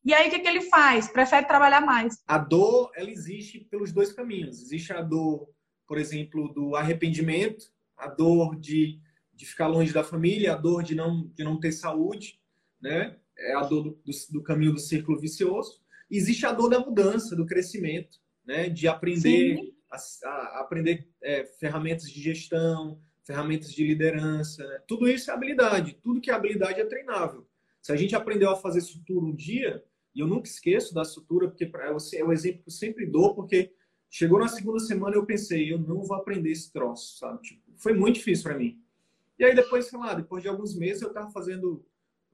[0.04, 1.08] E aí o que, que ele faz?
[1.08, 2.22] Prefere trabalhar mais.
[2.26, 4.62] A dor, ela existe pelos dois caminhos.
[4.62, 5.48] Existe a dor
[5.88, 9.00] por exemplo, do arrependimento, a dor de,
[9.34, 12.38] de ficar longe da família, a dor de não, de não ter saúde,
[12.80, 13.16] né?
[13.36, 15.80] É a dor do, do, do caminho do círculo vicioso.
[16.10, 18.68] Existe a dor da mudança, do crescimento, né?
[18.68, 19.58] De aprender,
[19.90, 19.96] a,
[20.28, 24.66] a, aprender é, ferramentas de gestão, ferramentas de liderança.
[24.66, 24.80] Né?
[24.88, 25.98] Tudo isso é habilidade.
[26.02, 27.46] Tudo que é habilidade é treinável.
[27.82, 31.46] Se a gente aprendeu a fazer sutura um dia, e eu nunca esqueço da sutura,
[31.46, 31.70] porque
[32.14, 33.70] é o exemplo que eu sempre dou, porque
[34.10, 37.42] chegou na segunda semana eu pensei, eu não vou aprender esse troço, sabe?
[37.42, 38.82] Tipo, foi muito difícil para mim.
[39.38, 41.84] E aí depois, sei lá, depois de alguns meses eu tava fazendo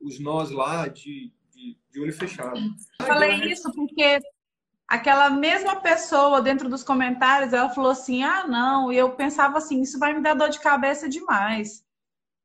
[0.00, 2.56] os nós lá de, de, de olho fechado.
[3.00, 4.20] Eu falei isso porque
[4.88, 9.82] aquela mesma pessoa dentro dos comentários, ela falou assim: "Ah, não", e eu pensava assim,
[9.82, 11.84] isso vai me dar dor de cabeça demais.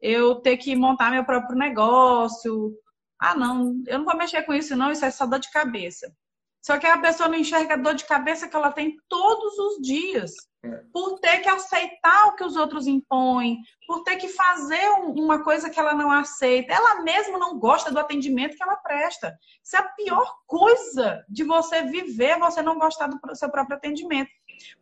[0.02, 2.74] Eu ter que montar meu próprio negócio.
[3.20, 6.14] Ah, não, eu não vou mexer com isso não, isso é só dor de cabeça.
[6.62, 9.82] Só que a pessoa não enxerga a dor de cabeça que ela tem todos os
[9.82, 10.32] dias.
[10.62, 10.70] É.
[10.92, 15.70] Por ter que aceitar o que os outros impõem, por ter que fazer uma coisa
[15.70, 16.74] que ela não aceita.
[16.74, 19.38] Ela mesma não gosta do atendimento que ela presta.
[19.64, 24.30] Isso é a pior coisa de você viver, você não gostar do seu próprio atendimento.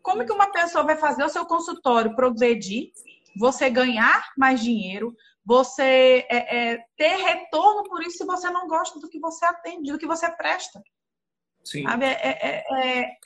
[0.01, 2.91] Como que uma pessoa vai fazer o seu consultório progredir,
[3.37, 8.99] você ganhar mais dinheiro, você é, é, ter retorno por isso se você não gosta
[8.99, 10.81] do que você atende, do que você presta?
[11.67, 11.83] Sim.
[11.83, 12.05] Sabe?
[12.05, 13.17] É, é, é,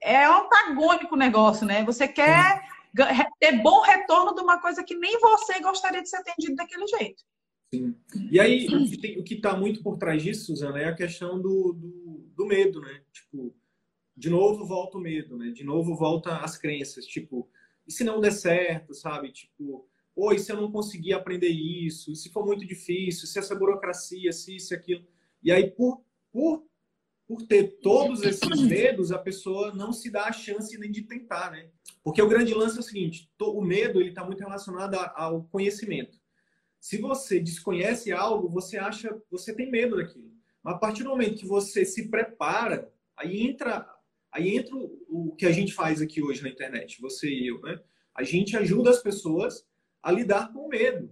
[0.00, 1.84] é antagônico o negócio, né?
[1.84, 3.24] Você quer Sim.
[3.38, 7.22] ter bom retorno de uma coisa que nem você gostaria de ser atendido daquele jeito.
[7.72, 7.94] Sim.
[8.30, 8.66] E aí,
[9.18, 12.80] o que está muito por trás disso, Suzana, é a questão do, do, do, medo,
[12.80, 13.00] né?
[13.12, 13.54] Tipo,
[14.16, 15.50] de novo volta o medo, né?
[15.50, 17.48] De novo volta as crenças, tipo,
[17.86, 19.30] e se não der certo, sabe?
[19.30, 22.10] Tipo, ou e se eu não conseguir aprender isso?
[22.10, 23.26] E se for muito difícil?
[23.28, 25.04] Se essa burocracia, se isso aquilo?
[25.42, 26.02] E aí, por,
[26.32, 26.64] por
[27.26, 31.50] por ter todos esses medos, a pessoa não se dá a chance nem de tentar,
[31.50, 31.70] né?
[32.02, 36.18] Porque o grande lance é o seguinte: o medo ele está muito relacionado ao conhecimento.
[36.78, 40.30] Se você desconhece algo, você acha, você tem medo daquilo.
[40.62, 43.88] Mas a partir do momento que você se prepara, aí entra,
[44.30, 44.76] aí entra
[45.08, 47.80] o que a gente faz aqui hoje na internet, você e eu, né?
[48.14, 49.66] A gente ajuda as pessoas
[50.02, 51.10] a lidar com o medo.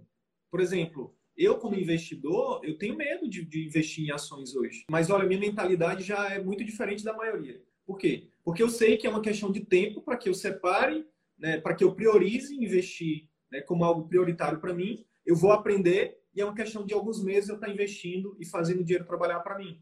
[0.50, 4.84] Por exemplo, eu, como investidor, eu tenho medo de, de, investir em ações hoje.
[4.90, 7.62] Mas olha, minha mentalidade já é muito diferente da maioria.
[7.86, 8.28] Por quê?
[8.44, 11.06] Porque eu sei que é uma questão de tempo para que eu separe,
[11.38, 15.04] né, para que eu priorize investir né, como algo prioritário para mim.
[15.24, 18.46] Eu vou aprender e é uma questão de alguns meses eu estar tá investindo e
[18.46, 19.80] fazendo o dinheiro trabalhar para mim.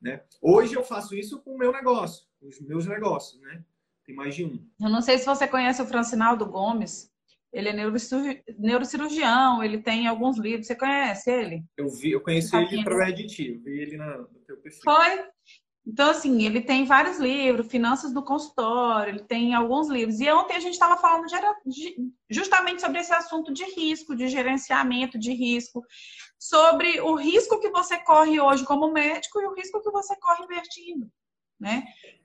[0.00, 0.22] Né?
[0.40, 3.64] Hoje eu faço isso com o meu negócio, os meus negócios, né?
[4.04, 4.62] Tem mais de um.
[4.78, 7.10] Eu não sei se você conhece o Francinaldo Gomes.
[7.54, 7.72] Ele é
[8.58, 10.66] neurocirurgião, ele tem alguns livros.
[10.66, 11.64] Você conhece ele?
[11.76, 14.82] Eu vi, eu conheci ele através de ti, eu vi ele na, no teu perfil.
[14.82, 15.24] Foi?
[15.86, 20.18] Então, assim, ele tem vários livros, Finanças do Consultório, ele tem alguns livros.
[20.18, 21.26] E ontem a gente estava falando
[22.30, 25.84] justamente sobre esse assunto de risco, de gerenciamento de risco,
[26.38, 30.44] sobre o risco que você corre hoje como médico e o risco que você corre
[30.44, 31.06] investindo,
[31.60, 31.84] né?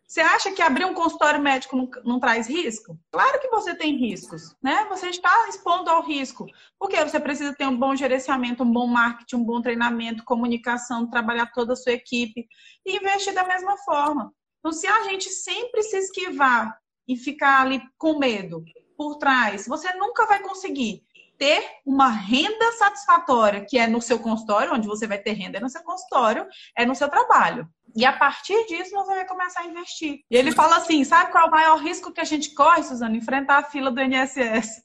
[0.09, 2.99] Você acha que abrir um consultório médico não, não, traz risco?
[3.11, 4.87] Claro que você tem riscos, né?
[4.89, 6.47] Você está expondo ao risco.
[6.79, 11.51] Porque você precisa ter um bom gerenciamento, um bom marketing, um bom treinamento, comunicação, trabalhar
[11.53, 12.47] toda a sua equipe
[12.83, 14.33] e investir da mesma forma.
[14.57, 16.75] Então, se a gente sempre se esquivar
[17.07, 18.63] e ficar ali com medo
[18.97, 21.03] por trás, você nunca vai conseguir
[21.37, 25.61] ter uma renda satisfatória, que é no seu consultório, onde você vai ter renda é
[25.61, 27.69] no seu consultório, é no seu trabalho.
[27.95, 30.21] E a partir disso você vai começar a investir.
[30.29, 33.15] E ele fala assim: sabe qual é o maior risco que a gente corre, Suzana?
[33.15, 34.83] Enfrentar a fila do INSS.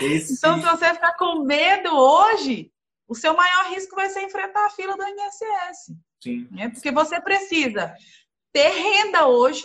[0.00, 0.34] Esse...
[0.34, 2.70] Então, se você ficar com medo hoje,
[3.08, 5.96] o seu maior risco vai ser enfrentar a fila do INSS.
[6.22, 6.48] Sim.
[6.58, 7.94] É porque você precisa
[8.52, 9.64] ter renda hoje,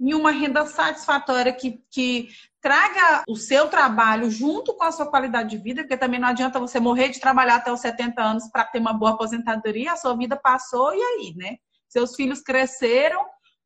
[0.00, 2.28] e uma renda satisfatória que, que
[2.60, 6.58] traga o seu trabalho junto com a sua qualidade de vida, porque também não adianta
[6.58, 10.16] você morrer de trabalhar até os 70 anos para ter uma boa aposentadoria, a sua
[10.16, 11.56] vida passou e aí, né?
[11.90, 13.22] Seus filhos cresceram,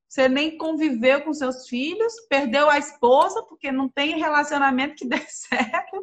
[0.09, 5.19] você nem conviveu com seus filhos, perdeu a esposa porque não tem relacionamento que dê
[5.29, 6.03] certo,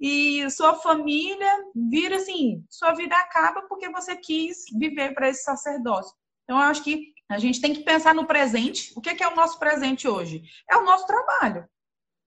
[0.00, 6.14] e sua família vira assim, sua vida acaba porque você quis viver para esse sacerdócio.
[6.44, 8.92] Então, eu acho que a gente tem que pensar no presente.
[8.94, 10.42] O que é o nosso presente hoje?
[10.70, 11.66] É o nosso trabalho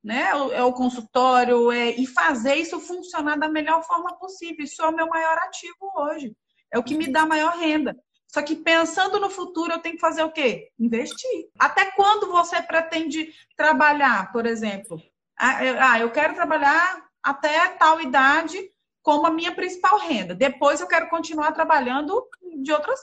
[0.08, 0.30] né?
[0.54, 4.64] É o consultório, é, e fazer isso funcionar da melhor forma possível.
[4.64, 6.34] Isso é o meu maior ativo hoje.
[6.72, 7.94] É o que me dá maior renda.
[8.28, 10.70] Só que pensando no futuro, eu tenho que fazer o quê?
[10.78, 11.50] Investir.
[11.58, 15.02] Até quando você pretende trabalhar, por exemplo?
[15.38, 18.58] Ah, eu quero trabalhar até tal idade
[19.02, 20.36] como a minha principal renda.
[20.36, 22.28] Depois eu quero continuar trabalhando
[22.62, 23.00] de outras,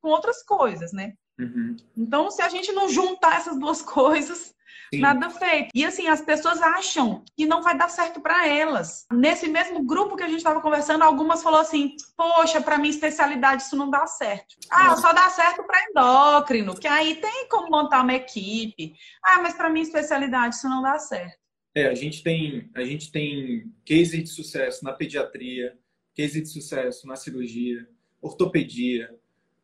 [0.00, 1.12] com outras coisas, né?
[1.38, 1.76] Uhum.
[1.96, 4.54] Então, se a gente não juntar essas duas coisas,
[4.92, 5.00] Sim.
[5.00, 5.70] nada feito.
[5.74, 9.06] E assim, as pessoas acham que não vai dar certo para elas.
[9.10, 13.62] Nesse mesmo grupo que a gente estava conversando, algumas falou assim: "Poxa, para minha especialidade
[13.62, 14.56] isso não dá certo".
[14.70, 18.94] Ah, só dá certo para endócrino, que aí tem como montar uma equipe.
[19.22, 21.40] Ah, mas para minha especialidade isso não dá certo.
[21.74, 25.78] É, a gente tem, a gente tem case de sucesso na pediatria,
[26.14, 27.88] case de sucesso na cirurgia,
[28.20, 29.08] ortopedia,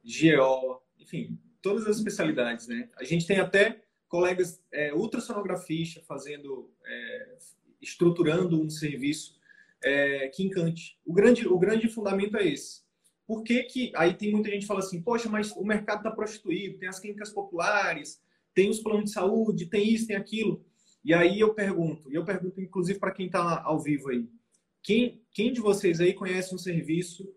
[0.03, 2.89] GO, enfim, todas as especialidades, né?
[2.97, 7.37] A gente tem até colegas é, ultrassonografistas fazendo, é,
[7.81, 9.39] estruturando um serviço
[9.83, 10.99] é, que encante.
[11.05, 12.83] O grande, o grande fundamento é esse.
[13.27, 13.93] Por que que...
[13.95, 16.99] Aí tem muita gente que fala assim, poxa, mas o mercado está prostituído, tem as
[16.99, 18.21] clínicas populares,
[18.55, 20.65] tem os planos de saúde, tem isso, tem aquilo.
[21.05, 24.29] E aí eu pergunto, e eu pergunto inclusive para quem está ao vivo aí,
[24.83, 27.35] quem, quem de vocês aí conhece um serviço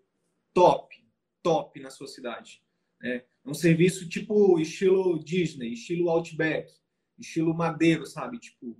[0.52, 0.96] top,
[1.42, 2.62] top na sua cidade?
[3.02, 6.72] É um serviço tipo estilo Disney, estilo Outback,
[7.18, 8.38] estilo Madeiro, sabe?
[8.38, 8.78] Tipo,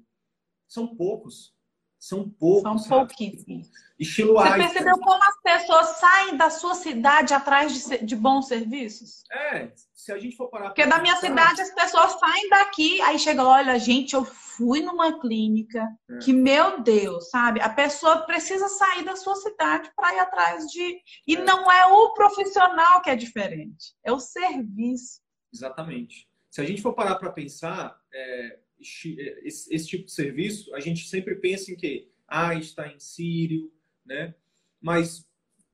[0.69, 1.55] são poucos.
[2.03, 2.83] São poucos.
[2.83, 3.71] São pouquíssimos.
[3.97, 9.23] Estilo Você percebeu como as pessoas saem da sua cidade atrás de, de bons serviços?
[9.31, 10.71] É, se a gente for parar.
[10.71, 15.21] Porque da minha cidade as pessoas saem daqui, aí chega, olha, gente, eu fui numa
[15.21, 16.19] clínica é.
[16.19, 17.61] que, meu Deus, sabe?
[17.61, 20.99] A pessoa precisa sair da sua cidade para ir atrás de.
[21.25, 21.45] E é.
[21.45, 25.21] não é o profissional que é diferente, é o serviço.
[25.55, 26.29] Exatamente.
[26.51, 31.09] Se a gente for parar para pensar, é, esse, esse, tipo de serviço, a gente
[31.09, 33.73] sempre pensa em que ah, está em Sírio,
[34.05, 34.35] né?
[34.81, 35.27] Mas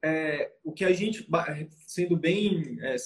[0.03, 1.27] é, o que a gente,
[1.87, 2.97] sendo bem, é,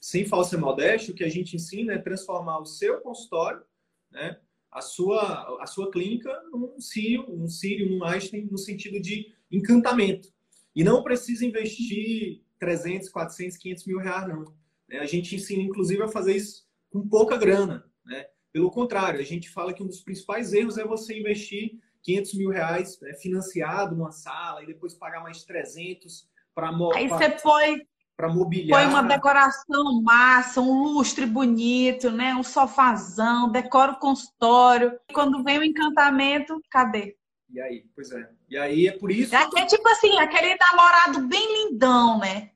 [0.00, 3.62] sem falsa modéstia, o que a gente ensina é transformar o seu consultório,
[4.10, 4.38] né?
[4.70, 10.28] A sua, a sua clínica num Sírio, um Sírio, num Einstein, no sentido de encantamento.
[10.74, 14.44] E não precisa investir 300, 400, 500 mil reais, não.
[14.88, 14.98] Né?
[14.98, 18.26] A gente ensina, inclusive, a fazer isso com pouca grana, né?
[18.56, 22.48] Pelo contrário, a gente fala que um dos principais erros é você investir 500 mil
[22.48, 27.86] reais né, financiado numa sala e depois pagar mais 300 para Aí você põe
[28.16, 28.80] para mobiliar.
[28.80, 32.34] Põe uma decoração massa, um lustre bonito, né?
[32.34, 34.98] Um sofazão, decora o consultório.
[35.12, 37.14] Quando vem o encantamento, cadê?
[37.50, 37.84] E aí?
[37.94, 38.26] Pois é.
[38.48, 39.36] E aí é por isso.
[39.36, 42.52] É, é tipo assim, aquele namorado bem lindão, né?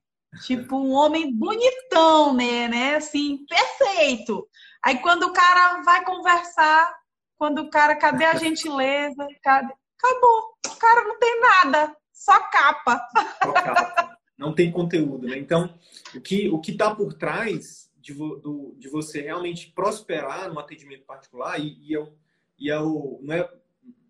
[0.46, 2.68] Tipo um homem bonitão, né?
[2.68, 2.94] né?
[2.94, 4.48] Assim, perfeito.
[4.84, 6.98] Aí quando o cara vai conversar,
[7.36, 9.26] quando o cara, cadê a gentileza?
[9.42, 9.72] Cadê?
[9.98, 10.54] Acabou.
[10.66, 13.06] O cara não tem nada, só capa.
[13.42, 14.18] Só capa.
[14.38, 15.38] Não tem conteúdo, né?
[15.38, 15.78] Então,
[16.14, 21.04] o que o que está por trás de, do, de você realmente prosperar no atendimento
[21.04, 22.16] particular e, e, eu,
[22.58, 23.50] e eu, não é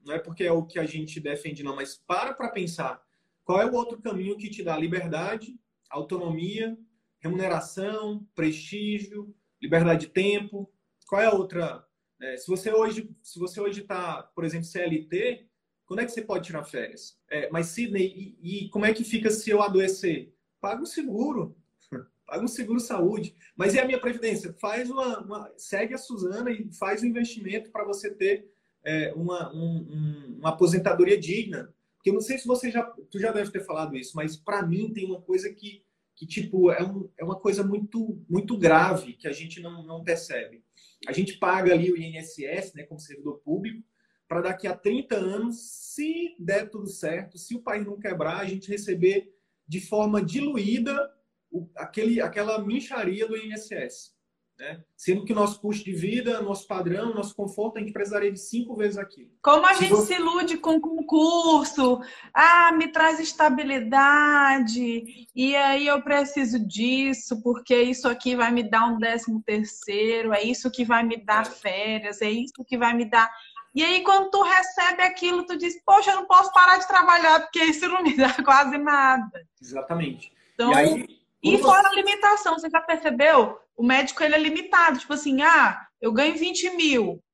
[0.04, 3.02] não é porque é o que a gente defende não, mas para para pensar
[3.44, 5.58] qual é o outro caminho que te dá liberdade,
[5.90, 6.78] autonomia,
[7.18, 10.70] remuneração, prestígio, liberdade de tempo.
[11.06, 11.84] Qual é a outra?
[12.20, 15.46] É, se você hoje, se você hoje está, por exemplo, CLT,
[15.86, 17.18] quando é que você pode tirar férias?
[17.28, 20.32] É, mas Sidney, e, e, como é que fica se eu adoecer?
[20.61, 21.56] Paga um seguro,
[22.24, 23.34] paga um seguro saúde.
[23.56, 24.54] Mas e a minha previdência?
[24.61, 28.52] Faz uma, uma segue a Suzana e faz um investimento para você ter
[28.84, 31.74] é, uma, um, um, uma aposentadoria digna.
[31.96, 34.64] Porque eu não sei se você já, tu já deve ter falado isso, mas para
[34.64, 35.82] mim tem uma coisa que
[36.20, 40.04] que tipo é, um, é uma coisa muito muito grave que a gente não, não
[40.04, 40.62] percebe.
[41.08, 43.82] A gente paga ali o INSS, né, como servidor público,
[44.28, 45.56] para daqui a 30 anos,
[45.94, 49.34] se der tudo certo, se o país não quebrar, a gente receber
[49.66, 51.10] de forma diluída
[51.50, 54.14] o, aquele, aquela mincharia do INSS.
[54.61, 54.78] Né?
[54.94, 58.38] Sendo que o nosso custo de vida, nosso padrão, nosso conforto, a gente precisaria de
[58.38, 59.30] cinco vezes aquilo.
[59.40, 60.14] Como a se gente você...
[60.14, 61.98] se ilude com concurso,
[62.34, 68.84] ah, me traz estabilidade, e aí eu preciso disso, porque isso aqui vai me dar
[68.84, 71.50] um décimo terceiro, é isso que vai me dar é.
[71.50, 73.32] férias, é isso que vai me dar.
[73.74, 77.40] E aí, quando tu recebe aquilo, tu diz, poxa, eu não posso parar de trabalhar,
[77.40, 79.42] porque isso não me dá quase nada.
[79.58, 80.30] Exatamente.
[80.52, 83.58] Então, e, aí, e fora a limitação, você já percebeu?
[83.80, 87.24] O médico ele é limitado, tipo assim, ah, eu ganho 20 mil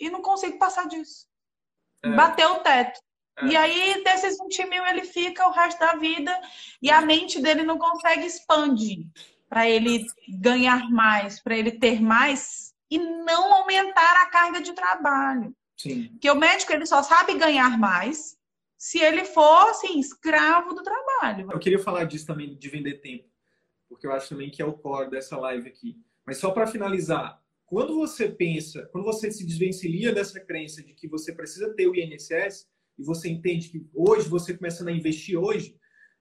[0.00, 1.26] e não consigo passar disso.
[2.02, 2.08] É.
[2.08, 2.98] Bateu o teto.
[3.40, 3.44] É.
[3.44, 6.34] E aí, desses 20 mil, ele fica o resto da vida
[6.80, 9.06] e a mente dele não consegue expandir
[9.50, 10.06] para ele
[10.40, 15.54] ganhar mais, para ele ter mais e não aumentar a carga de trabalho.
[15.76, 16.08] Sim.
[16.08, 18.34] Porque o médico ele só sabe ganhar mais
[18.78, 21.52] se ele for assim, escravo do trabalho.
[21.52, 23.35] Eu queria falar disso também, de vender tempo
[23.88, 25.96] porque eu acho também que é o core dessa live aqui.
[26.26, 31.08] Mas só para finalizar, quando você pensa, quando você se desvencilha dessa crença de que
[31.08, 32.68] você precisa ter o INSS
[32.98, 35.76] e você entende que hoje você começando a investir hoje,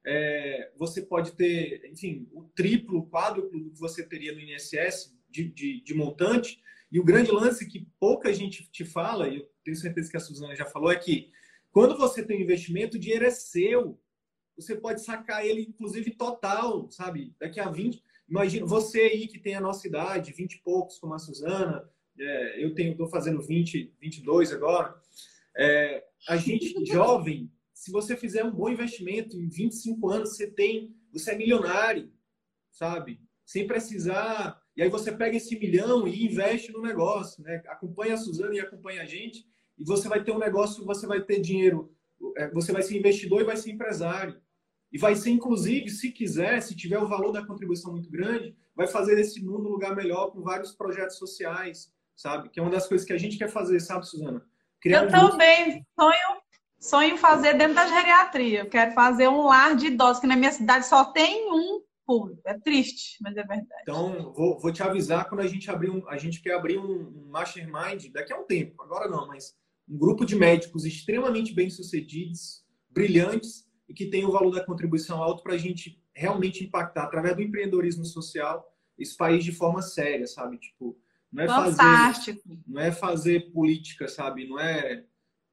[0.05, 5.49] é, você pode ter, enfim, o triplo, o quádruplo que você teria no INSS de,
[5.49, 6.61] de, de montante.
[6.91, 10.20] E o grande lance que pouca gente te fala, e eu tenho certeza que a
[10.20, 11.32] Suzana já falou, é que
[11.72, 13.99] quando você tem um investimento, o dinheiro é seu.
[14.57, 17.35] Você pode sacar ele, inclusive, total, sabe?
[17.39, 18.01] Daqui a 20.
[18.27, 21.87] Imagina, você aí que tem a nossa idade, 20 e poucos, como a Suzana,
[22.17, 24.95] é, eu tenho, estou fazendo 20, 22 agora.
[25.57, 30.95] É, a gente jovem, se você fizer um bom investimento em 25 anos, você tem,
[31.11, 32.11] você é milionário,
[32.71, 33.19] sabe?
[33.45, 34.59] Sem precisar.
[34.75, 37.61] E aí você pega esse milhão e investe no negócio, né?
[37.67, 39.45] Acompanha a Suzana e acompanha a gente,
[39.77, 41.93] e você vai ter um negócio, você vai ter dinheiro,
[42.37, 44.41] é, você vai ser investidor e vai ser empresário.
[44.95, 48.87] E vai ser, inclusive, se quiser, se tiver o valor da contribuição muito grande, vai
[48.87, 52.47] fazer esse mundo um lugar melhor com vários projetos sociais, sabe?
[52.47, 54.41] Que é uma das coisas que a gente quer fazer, sabe, Suzana?
[54.79, 56.41] Criar eu um também sonho,
[56.79, 58.59] sonho fazer dentro da geriatria.
[58.61, 62.41] Eu quero fazer um lar de idosos, que na minha cidade só tem um público.
[62.45, 63.81] É triste, mas é verdade.
[63.81, 66.07] Então, vou, vou te avisar quando a gente abrir um.
[66.07, 69.53] A gente quer abrir um, um mastermind daqui a um tempo, agora não, mas
[69.89, 75.43] um grupo de médicos extremamente bem-sucedidos, brilhantes, e que tem o valor da contribuição alto
[75.43, 80.57] para a gente realmente impactar através do empreendedorismo social esse país de forma séria, sabe?
[80.57, 80.97] Tipo,
[81.31, 82.41] não é Fantástico.
[82.41, 84.47] fazer, não é fazer política, sabe?
[84.47, 85.03] Não é,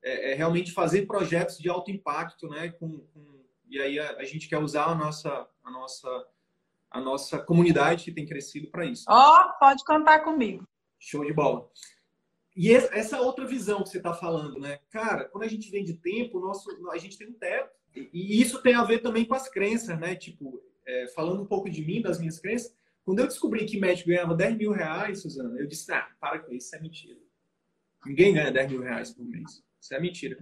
[0.03, 2.71] é, é realmente fazer projetos de alto impacto, né?
[2.71, 6.27] Com, com e aí a, a, gente quer usar a nossa, a nossa,
[6.91, 9.05] a nossa comunidade que tem crescido para isso.
[9.09, 10.69] Ó, oh, pode contar comigo.
[10.99, 11.69] Show de bola.
[12.55, 14.79] E essa outra visão que você está falando, né?
[14.91, 17.82] Cara, quando a gente vende tempo, nosso, a gente tem um teto.
[17.95, 20.15] E isso tem a ver também com as crenças, né?
[20.15, 22.75] Tipo, é, falando um pouco de mim, das minhas crenças,
[23.05, 26.53] quando eu descobri que médico ganhava 10 mil reais, Suzana, eu disse, ah, para com
[26.53, 27.21] isso, isso é mentira.
[28.07, 29.63] Ninguém ganha 10 mil reais por mês.
[29.81, 30.39] Isso é mentira.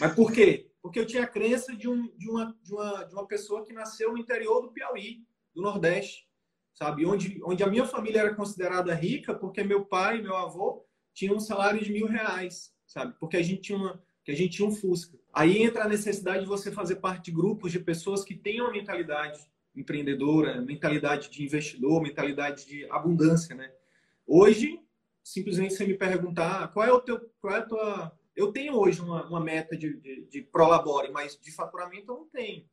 [0.00, 0.70] Mas por quê?
[0.80, 3.72] Porque eu tinha a crença de, um, de, uma, de, uma, de uma pessoa que
[3.72, 5.22] nasceu no interior do Piauí,
[5.54, 6.26] do Nordeste,
[6.72, 7.04] sabe?
[7.04, 11.36] Onde, onde a minha família era considerada rica porque meu pai e meu avô tinham
[11.36, 13.14] um salário de mil reais, sabe?
[13.18, 15.17] Porque a gente tinha, uma, que a gente tinha um Fusca.
[15.32, 18.72] Aí entra a necessidade de você fazer parte de grupos de pessoas que tenham a
[18.72, 19.40] mentalidade
[19.74, 23.72] empreendedora, mentalidade de investidor, mentalidade de abundância, né?
[24.26, 24.80] Hoje,
[25.22, 28.18] simplesmente você me perguntar qual é o teu, qual é a tua...
[28.34, 32.28] Eu tenho hoje uma, uma meta de, de, de prolabore, mas de faturamento eu não
[32.28, 32.64] tenho,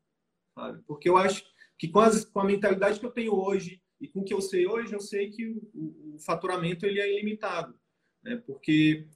[0.54, 0.82] sabe?
[0.88, 1.44] Porque eu acho
[1.78, 4.42] que com, as, com a mentalidade que eu tenho hoje e com o que eu
[4.42, 7.78] sei hoje, eu sei que o, o, o faturamento ele é ilimitado,
[8.24, 8.42] né?
[8.46, 9.08] Porque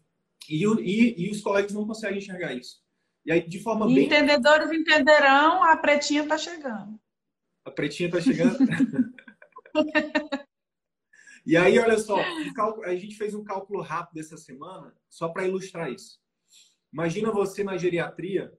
[0.50, 2.82] e, e, e, os colegas não conseguem enxergar isso.
[3.30, 4.06] E aí, de forma bem...
[4.06, 7.00] Entendedores entenderão, a pretinha está chegando.
[7.64, 8.58] A pretinha está chegando.
[11.46, 12.18] e aí, olha só,
[12.86, 16.20] a gente fez um cálculo rápido essa semana, só para ilustrar isso.
[16.92, 18.52] Imagina você na geriatria,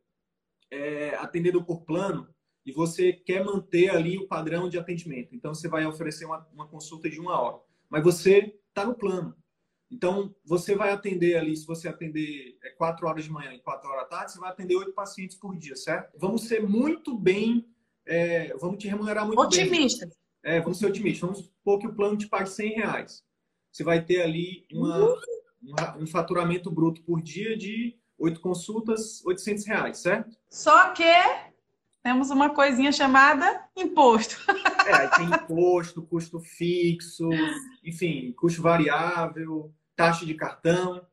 [0.70, 2.32] é, atendendo por plano,
[2.64, 5.34] e você quer manter ali o padrão de atendimento.
[5.34, 7.60] Então, você vai oferecer uma, uma consulta de uma hora.
[7.88, 9.36] Mas você está no plano.
[9.90, 13.88] Então, você vai atender ali, se você atender é, quatro horas de manhã e quatro
[13.88, 16.16] horas da tarde, você vai atender oito pacientes por dia, certo?
[16.16, 17.66] Vamos ser muito bem
[18.10, 20.06] é, vamos te remunerar muito Otimista.
[20.06, 20.14] bem.
[20.42, 21.20] É, vamos ser otimistas.
[21.20, 23.22] Vamos supor que o plano te pague 100 reais.
[23.70, 25.16] Você vai ter ali uma,
[25.96, 30.36] um faturamento bruto por dia de oito consultas, 800 reais, certo?
[30.50, 31.04] Só que
[32.02, 34.36] temos uma coisinha chamada imposto.
[34.86, 37.28] É, tem imposto, custo fixo,
[37.84, 39.72] enfim, custo variável,
[40.04, 41.06] taxa de cartão.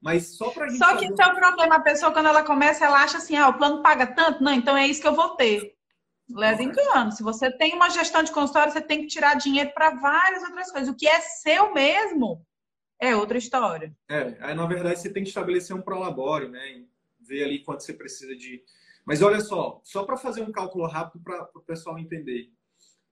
[0.00, 0.78] Mas só para gente.
[0.78, 1.22] Só que fazer...
[1.22, 1.76] é o problema.
[1.76, 4.42] A pessoa, quando ela começa, ela acha assim: ah, o plano paga tanto?
[4.42, 5.74] Não, então é isso que eu vou ter.
[6.28, 7.12] Leva engano.
[7.12, 10.70] Se você tem uma gestão de consultório, você tem que tirar dinheiro para várias outras
[10.70, 10.88] coisas.
[10.88, 12.44] O que é seu mesmo
[12.98, 13.94] é outra história.
[14.08, 16.84] É, aí, na verdade você tem que estabelecer um prolabore, né?
[17.20, 18.62] ver ali quanto você precisa de.
[19.04, 22.50] Mas olha só, só para fazer um cálculo rápido para o pessoal entender.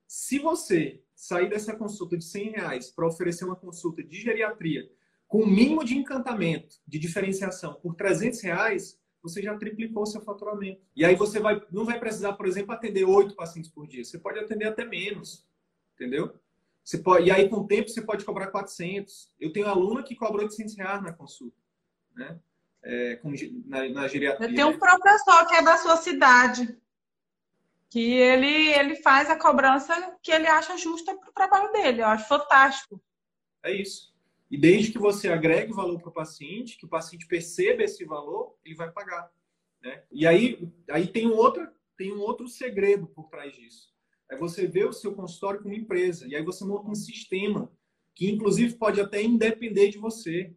[0.07, 4.89] Se você sair dessa consulta de 100 reais para oferecer uma consulta de geriatria
[5.33, 10.79] com o mínimo de encantamento, de diferenciação, por 300 reais, você já triplicou seu faturamento.
[10.95, 14.05] E aí você vai, não vai precisar, por exemplo, atender oito pacientes por dia.
[14.05, 15.43] Você pode atender até menos,
[15.95, 16.35] entendeu?
[16.83, 19.33] Você pode, e aí, com o tempo, você pode cobrar 400.
[19.39, 21.57] Eu tenho aluna que cobra 800 reais na consulta,
[22.15, 22.39] né?
[22.83, 23.33] É, com,
[23.65, 24.47] na, na geriatria.
[24.47, 26.77] Eu tenho um professor que é da sua cidade,
[27.89, 32.03] que ele, ele faz a cobrança que ele acha justa para o trabalho dele.
[32.03, 33.01] Eu acho fantástico.
[33.63, 34.12] É isso.
[34.53, 38.55] E desde que você agregue valor para o paciente, que o paciente perceba esse valor,
[38.63, 39.33] ele vai pagar.
[39.81, 40.03] Né?
[40.11, 43.91] E aí, aí tem, um outro, tem um outro segredo por trás disso.
[44.29, 46.27] É você ver o seu consultório como empresa.
[46.27, 47.71] E aí você monta um sistema
[48.13, 50.55] que, inclusive, pode até independer de você.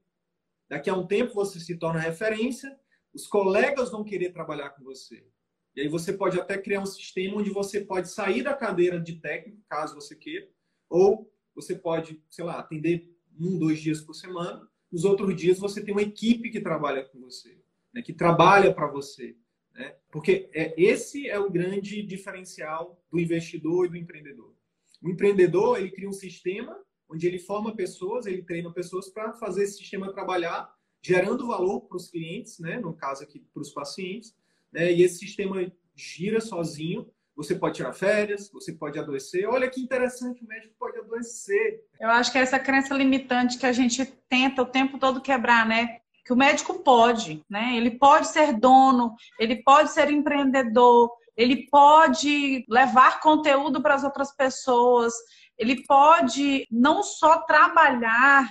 [0.68, 2.78] Daqui a um tempo você se torna referência,
[3.14, 5.26] os colegas vão querer trabalhar com você.
[5.74, 9.16] E aí você pode até criar um sistema onde você pode sair da cadeira de
[9.22, 10.46] técnico, caso você queira,
[10.86, 14.68] ou você pode, sei lá, atender um, dois dias por semana.
[14.90, 17.58] Nos outros dias você tem uma equipe que trabalha com você,
[17.92, 19.36] né, que trabalha para você.
[19.74, 19.94] Né?
[20.10, 24.54] Porque é, esse é o grande diferencial do investidor e do empreendedor.
[25.02, 26.76] O empreendedor ele cria um sistema
[27.08, 31.96] onde ele forma pessoas, ele treina pessoas para fazer esse sistema trabalhar, gerando valor para
[31.96, 32.80] os clientes, né?
[32.80, 34.34] no caso aqui para os pacientes,
[34.72, 34.92] né?
[34.92, 37.10] E esse sistema gira sozinho.
[37.36, 39.46] Você pode tirar férias, você pode adoecer.
[39.46, 41.84] Olha que interessante, o médico pode adoecer.
[42.00, 45.66] Eu acho que é essa crença limitante que a gente tenta o tempo todo quebrar,
[45.66, 45.98] né?
[46.24, 47.76] Que o médico pode, né?
[47.76, 54.34] Ele pode ser dono, ele pode ser empreendedor, ele pode levar conteúdo para as outras
[54.34, 55.12] pessoas,
[55.58, 58.50] ele pode não só trabalhar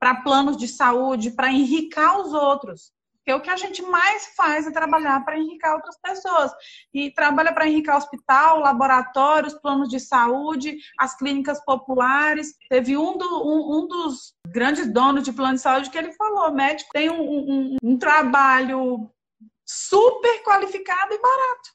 [0.00, 2.92] para planos de saúde, para enricar os outros,
[3.26, 6.52] porque o que a gente mais faz é trabalhar para enricar outras pessoas.
[6.94, 12.54] E trabalha para enricar hospital, laboratórios, planos de saúde, as clínicas populares.
[12.70, 16.52] Teve um, do, um, um dos grandes donos de plano de saúde que ele falou:
[16.52, 19.10] médico tem um, um, um trabalho
[19.66, 21.70] super qualificado e barato.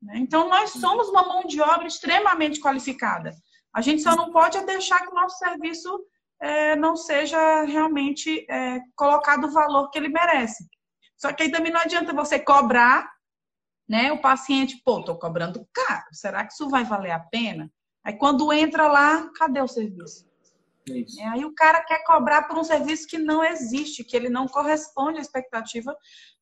[0.00, 0.18] Né?
[0.18, 3.34] Então, nós somos uma mão de obra extremamente qualificada.
[3.74, 6.06] A gente só não pode deixar que o nosso serviço
[6.40, 10.64] é, não seja realmente é, colocado o valor que ele merece.
[11.16, 13.10] Só que aí também não adianta você cobrar,
[13.88, 14.12] né?
[14.12, 17.70] O paciente, pô, tô cobrando caro, será que isso vai valer a pena?
[18.04, 20.28] Aí quando entra lá, cadê o serviço?
[20.86, 21.20] Isso.
[21.20, 24.46] É, aí o cara quer cobrar por um serviço que não existe, que ele não
[24.46, 25.94] corresponde à expectativa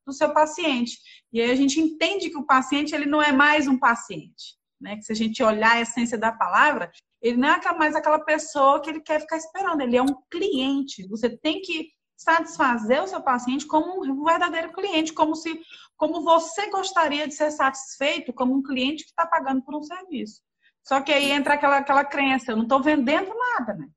[0.05, 0.97] do seu paciente.
[1.33, 4.97] E aí a gente entende que o paciente ele não é mais um paciente, né?
[4.97, 8.81] Que se a gente olhar a essência da palavra, ele não é mais aquela pessoa
[8.81, 11.07] que ele quer ficar esperando, ele é um cliente.
[11.07, 15.61] Você tem que satisfazer o seu paciente como um verdadeiro cliente, como se
[15.95, 20.41] como você gostaria de ser satisfeito como um cliente que está pagando por um serviço.
[20.83, 23.87] Só que aí entra aquela, aquela crença, eu não estou vendendo nada, né?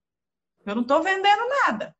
[0.66, 1.94] Eu não estou vendendo nada.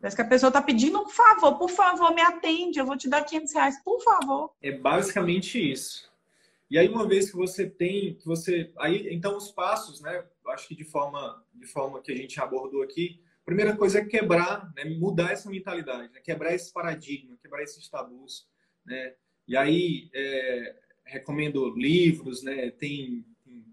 [0.00, 3.08] Parece que a pessoa está pedindo um favor, por favor, me atende, eu vou te
[3.08, 4.52] dar 500 reais, por favor.
[4.60, 6.11] É basicamente isso.
[6.72, 10.24] E aí uma vez que você tem, que você, aí então os passos, né?
[10.46, 14.04] Acho que de forma, de forma que a gente abordou aqui, a primeira coisa é
[14.06, 14.86] quebrar, né?
[14.86, 16.20] Mudar essa mentalidade, né?
[16.20, 18.48] quebrar esse paradigma, quebrar esses tabus,
[18.86, 19.14] né?
[19.46, 22.70] E aí é, recomendo livros, né?
[22.70, 23.66] Tem, tem,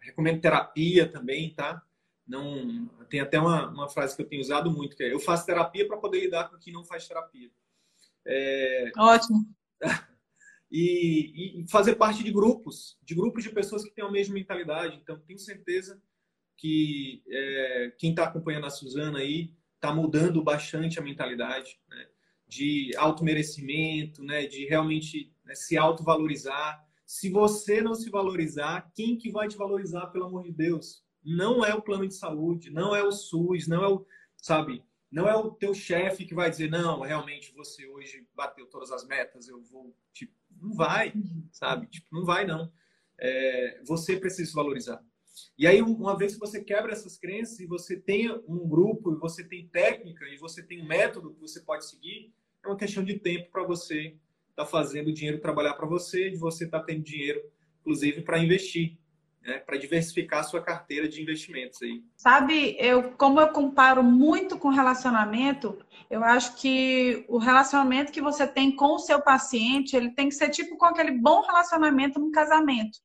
[0.00, 1.82] recomendo terapia também, tá?
[2.28, 5.46] Não tem até uma, uma frase que eu tenho usado muito que é: eu faço
[5.46, 7.50] terapia para poder lidar com quem não faz terapia.
[8.26, 8.92] É...
[8.98, 9.48] Ótimo.
[10.72, 14.96] e, e, fazer parte de grupos, de grupos de pessoas que têm a mesma mentalidade.
[14.96, 16.02] Então, tenho certeza
[16.56, 22.08] que é, quem está acompanhando a Suzana aí está mudando bastante a mentalidade né?
[22.48, 24.46] de auto-merecimento, né?
[24.46, 26.82] de realmente né, se autovalorizar.
[27.04, 31.04] Se você não se valorizar, quem que vai te valorizar, pelo amor de Deus?
[31.22, 34.06] Não é o plano de saúde, não é o SUS, não é o,
[34.38, 38.90] sabe, não é o teu chefe que vai dizer, não, realmente você hoje bateu todas
[38.90, 40.32] as metas, eu vou, tipo,
[40.62, 41.12] não vai,
[41.50, 41.86] sabe?
[41.86, 42.70] Tipo, não vai, não.
[43.18, 45.02] É, você precisa se valorizar.
[45.58, 49.18] E aí, uma vez que você quebra essas crenças e você tem um grupo, e
[49.18, 52.32] você tem técnica, e você tem um método que você pode seguir,
[52.64, 54.16] é uma questão de tempo para você
[54.50, 57.42] estar tá fazendo o dinheiro trabalhar para você, e você estar tá tendo dinheiro,
[57.80, 58.98] inclusive, para investir
[59.44, 62.02] né, para diversificar a sua carteira de investimentos aí.
[62.16, 65.78] Sabe, eu como eu comparo muito com relacionamento,
[66.08, 70.34] eu acho que o relacionamento que você tem com o seu paciente, ele tem que
[70.34, 72.98] ser tipo com aquele bom relacionamento no casamento.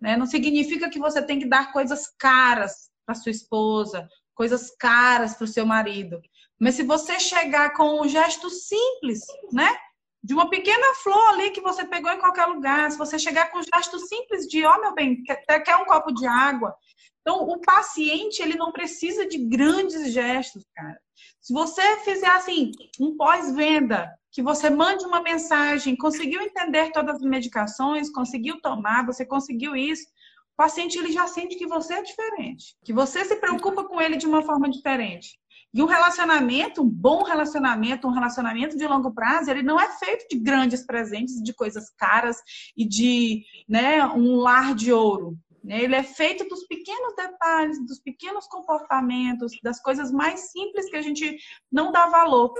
[0.00, 0.16] Né?
[0.16, 5.44] Não significa que você tem que dar coisas caras para sua esposa, coisas caras para
[5.44, 6.20] o seu marido.
[6.58, 9.20] Mas se você chegar com um gesto simples,
[9.52, 9.76] né?
[10.22, 13.58] De uma pequena flor ali que você pegou em qualquer lugar, se você chegar com
[13.58, 16.74] um gesto simples de, ó oh, meu bem, quer, quer um copo de água.
[17.20, 20.98] Então, o paciente, ele não precisa de grandes gestos, cara.
[21.40, 27.22] Se você fizer assim, um pós-venda, que você mande uma mensagem, conseguiu entender todas as
[27.22, 32.76] medicações, conseguiu tomar, você conseguiu isso, o paciente ele já sente que você é diferente,
[32.84, 35.38] que você se preocupa com ele de uma forma diferente.
[35.72, 40.26] E um relacionamento, um bom relacionamento, um relacionamento de longo prazo, ele não é feito
[40.28, 42.38] de grandes presentes, de coisas caras
[42.76, 45.36] e de né, um lar de ouro.
[45.62, 45.82] Né?
[45.82, 51.02] Ele é feito dos pequenos detalhes, dos pequenos comportamentos, das coisas mais simples que a
[51.02, 51.36] gente
[51.70, 52.54] não dá valor.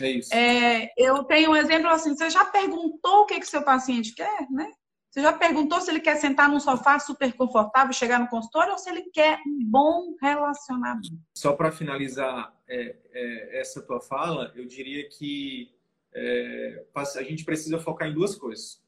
[0.00, 0.34] É isso.
[0.34, 4.46] É, eu tenho um exemplo assim: você já perguntou o que, que seu paciente quer,
[4.50, 4.70] né?
[5.18, 8.78] Você já perguntou se ele quer sentar num sofá super confortável, chegar no consultório, ou
[8.78, 11.08] se ele quer um bom relacionamento?
[11.34, 15.74] Só para finalizar é, é, essa tua fala, eu diria que
[16.14, 18.80] é, a gente precisa focar em duas coisas.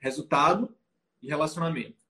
[0.00, 0.76] resultado
[1.22, 2.04] e relacionamento.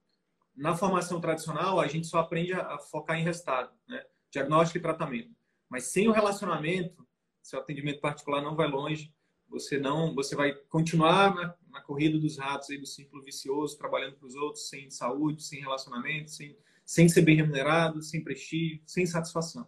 [0.56, 4.02] Na formação tradicional, a gente só aprende a focar em resultado, né?
[4.30, 5.36] diagnóstico e tratamento.
[5.68, 7.06] Mas sem o relacionamento,
[7.42, 9.12] seu atendimento particular não vai longe.
[9.46, 14.26] Você não, você vai continuar na corrida dos ratos aí do círculo vicioso, trabalhando para
[14.26, 19.64] os outros sem saúde, sem relacionamento, sem, sem ser bem remunerado, sem prestígio, sem satisfação.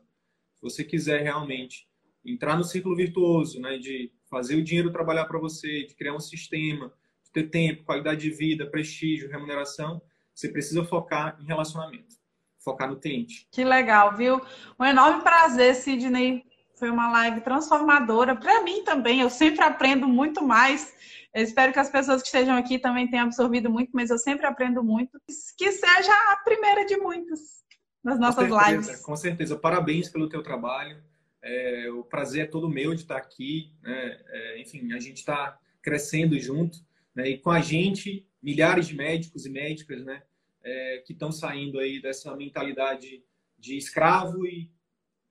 [0.57, 1.89] Se você quiser realmente
[2.25, 6.21] entrar no círculo virtuoso, né, de fazer o dinheiro trabalhar para você, de criar um
[6.21, 6.93] sistema,
[7.25, 10.03] de ter tempo, qualidade de vida, prestígio, remuneração,
[10.35, 12.17] você precisa focar em relacionamento,
[12.59, 13.47] focar no cliente.
[13.51, 14.41] Que legal, viu?
[14.79, 16.45] Um enorme prazer, Sidney.
[16.77, 19.21] Foi uma live transformadora para mim também.
[19.21, 20.95] Eu sempre aprendo muito mais.
[21.33, 24.47] Eu espero que as pessoas que estejam aqui também tenham absorvido muito, mas eu sempre
[24.47, 25.21] aprendo muito.
[25.57, 27.61] Que seja a primeira de muitas
[28.03, 29.01] nas nossas com certeza, lives.
[29.03, 29.57] Com certeza.
[29.57, 31.03] Parabéns pelo teu trabalho.
[31.43, 33.73] É, o prazer é todo meu de estar aqui.
[33.83, 34.21] Né?
[34.27, 36.79] É, enfim, a gente está crescendo junto.
[37.15, 37.31] Né?
[37.31, 40.23] E com a gente, milhares de médicos e médicas né?
[40.63, 43.23] É, que estão saindo aí dessa mentalidade
[43.59, 44.71] de escravo e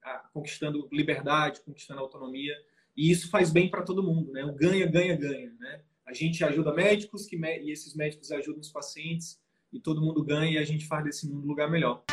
[0.01, 2.55] ah, conquistando liberdade, conquistando autonomia.
[2.95, 4.43] E isso faz bem para todo mundo, né?
[4.43, 5.81] O ganha, ganha, ganha, né?
[6.09, 9.37] A gente ajuda médicos que, e esses médicos ajudam os pacientes
[9.71, 12.03] e todo mundo ganha e a gente faz desse mundo um lugar melhor.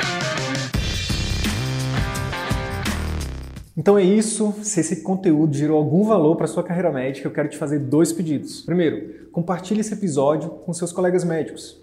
[3.74, 4.52] Então é isso.
[4.62, 8.12] Se esse conteúdo gerou algum valor para sua carreira médica, eu quero te fazer dois
[8.12, 8.60] pedidos.
[8.60, 11.82] Primeiro, compartilhe esse episódio com seus colegas médicos,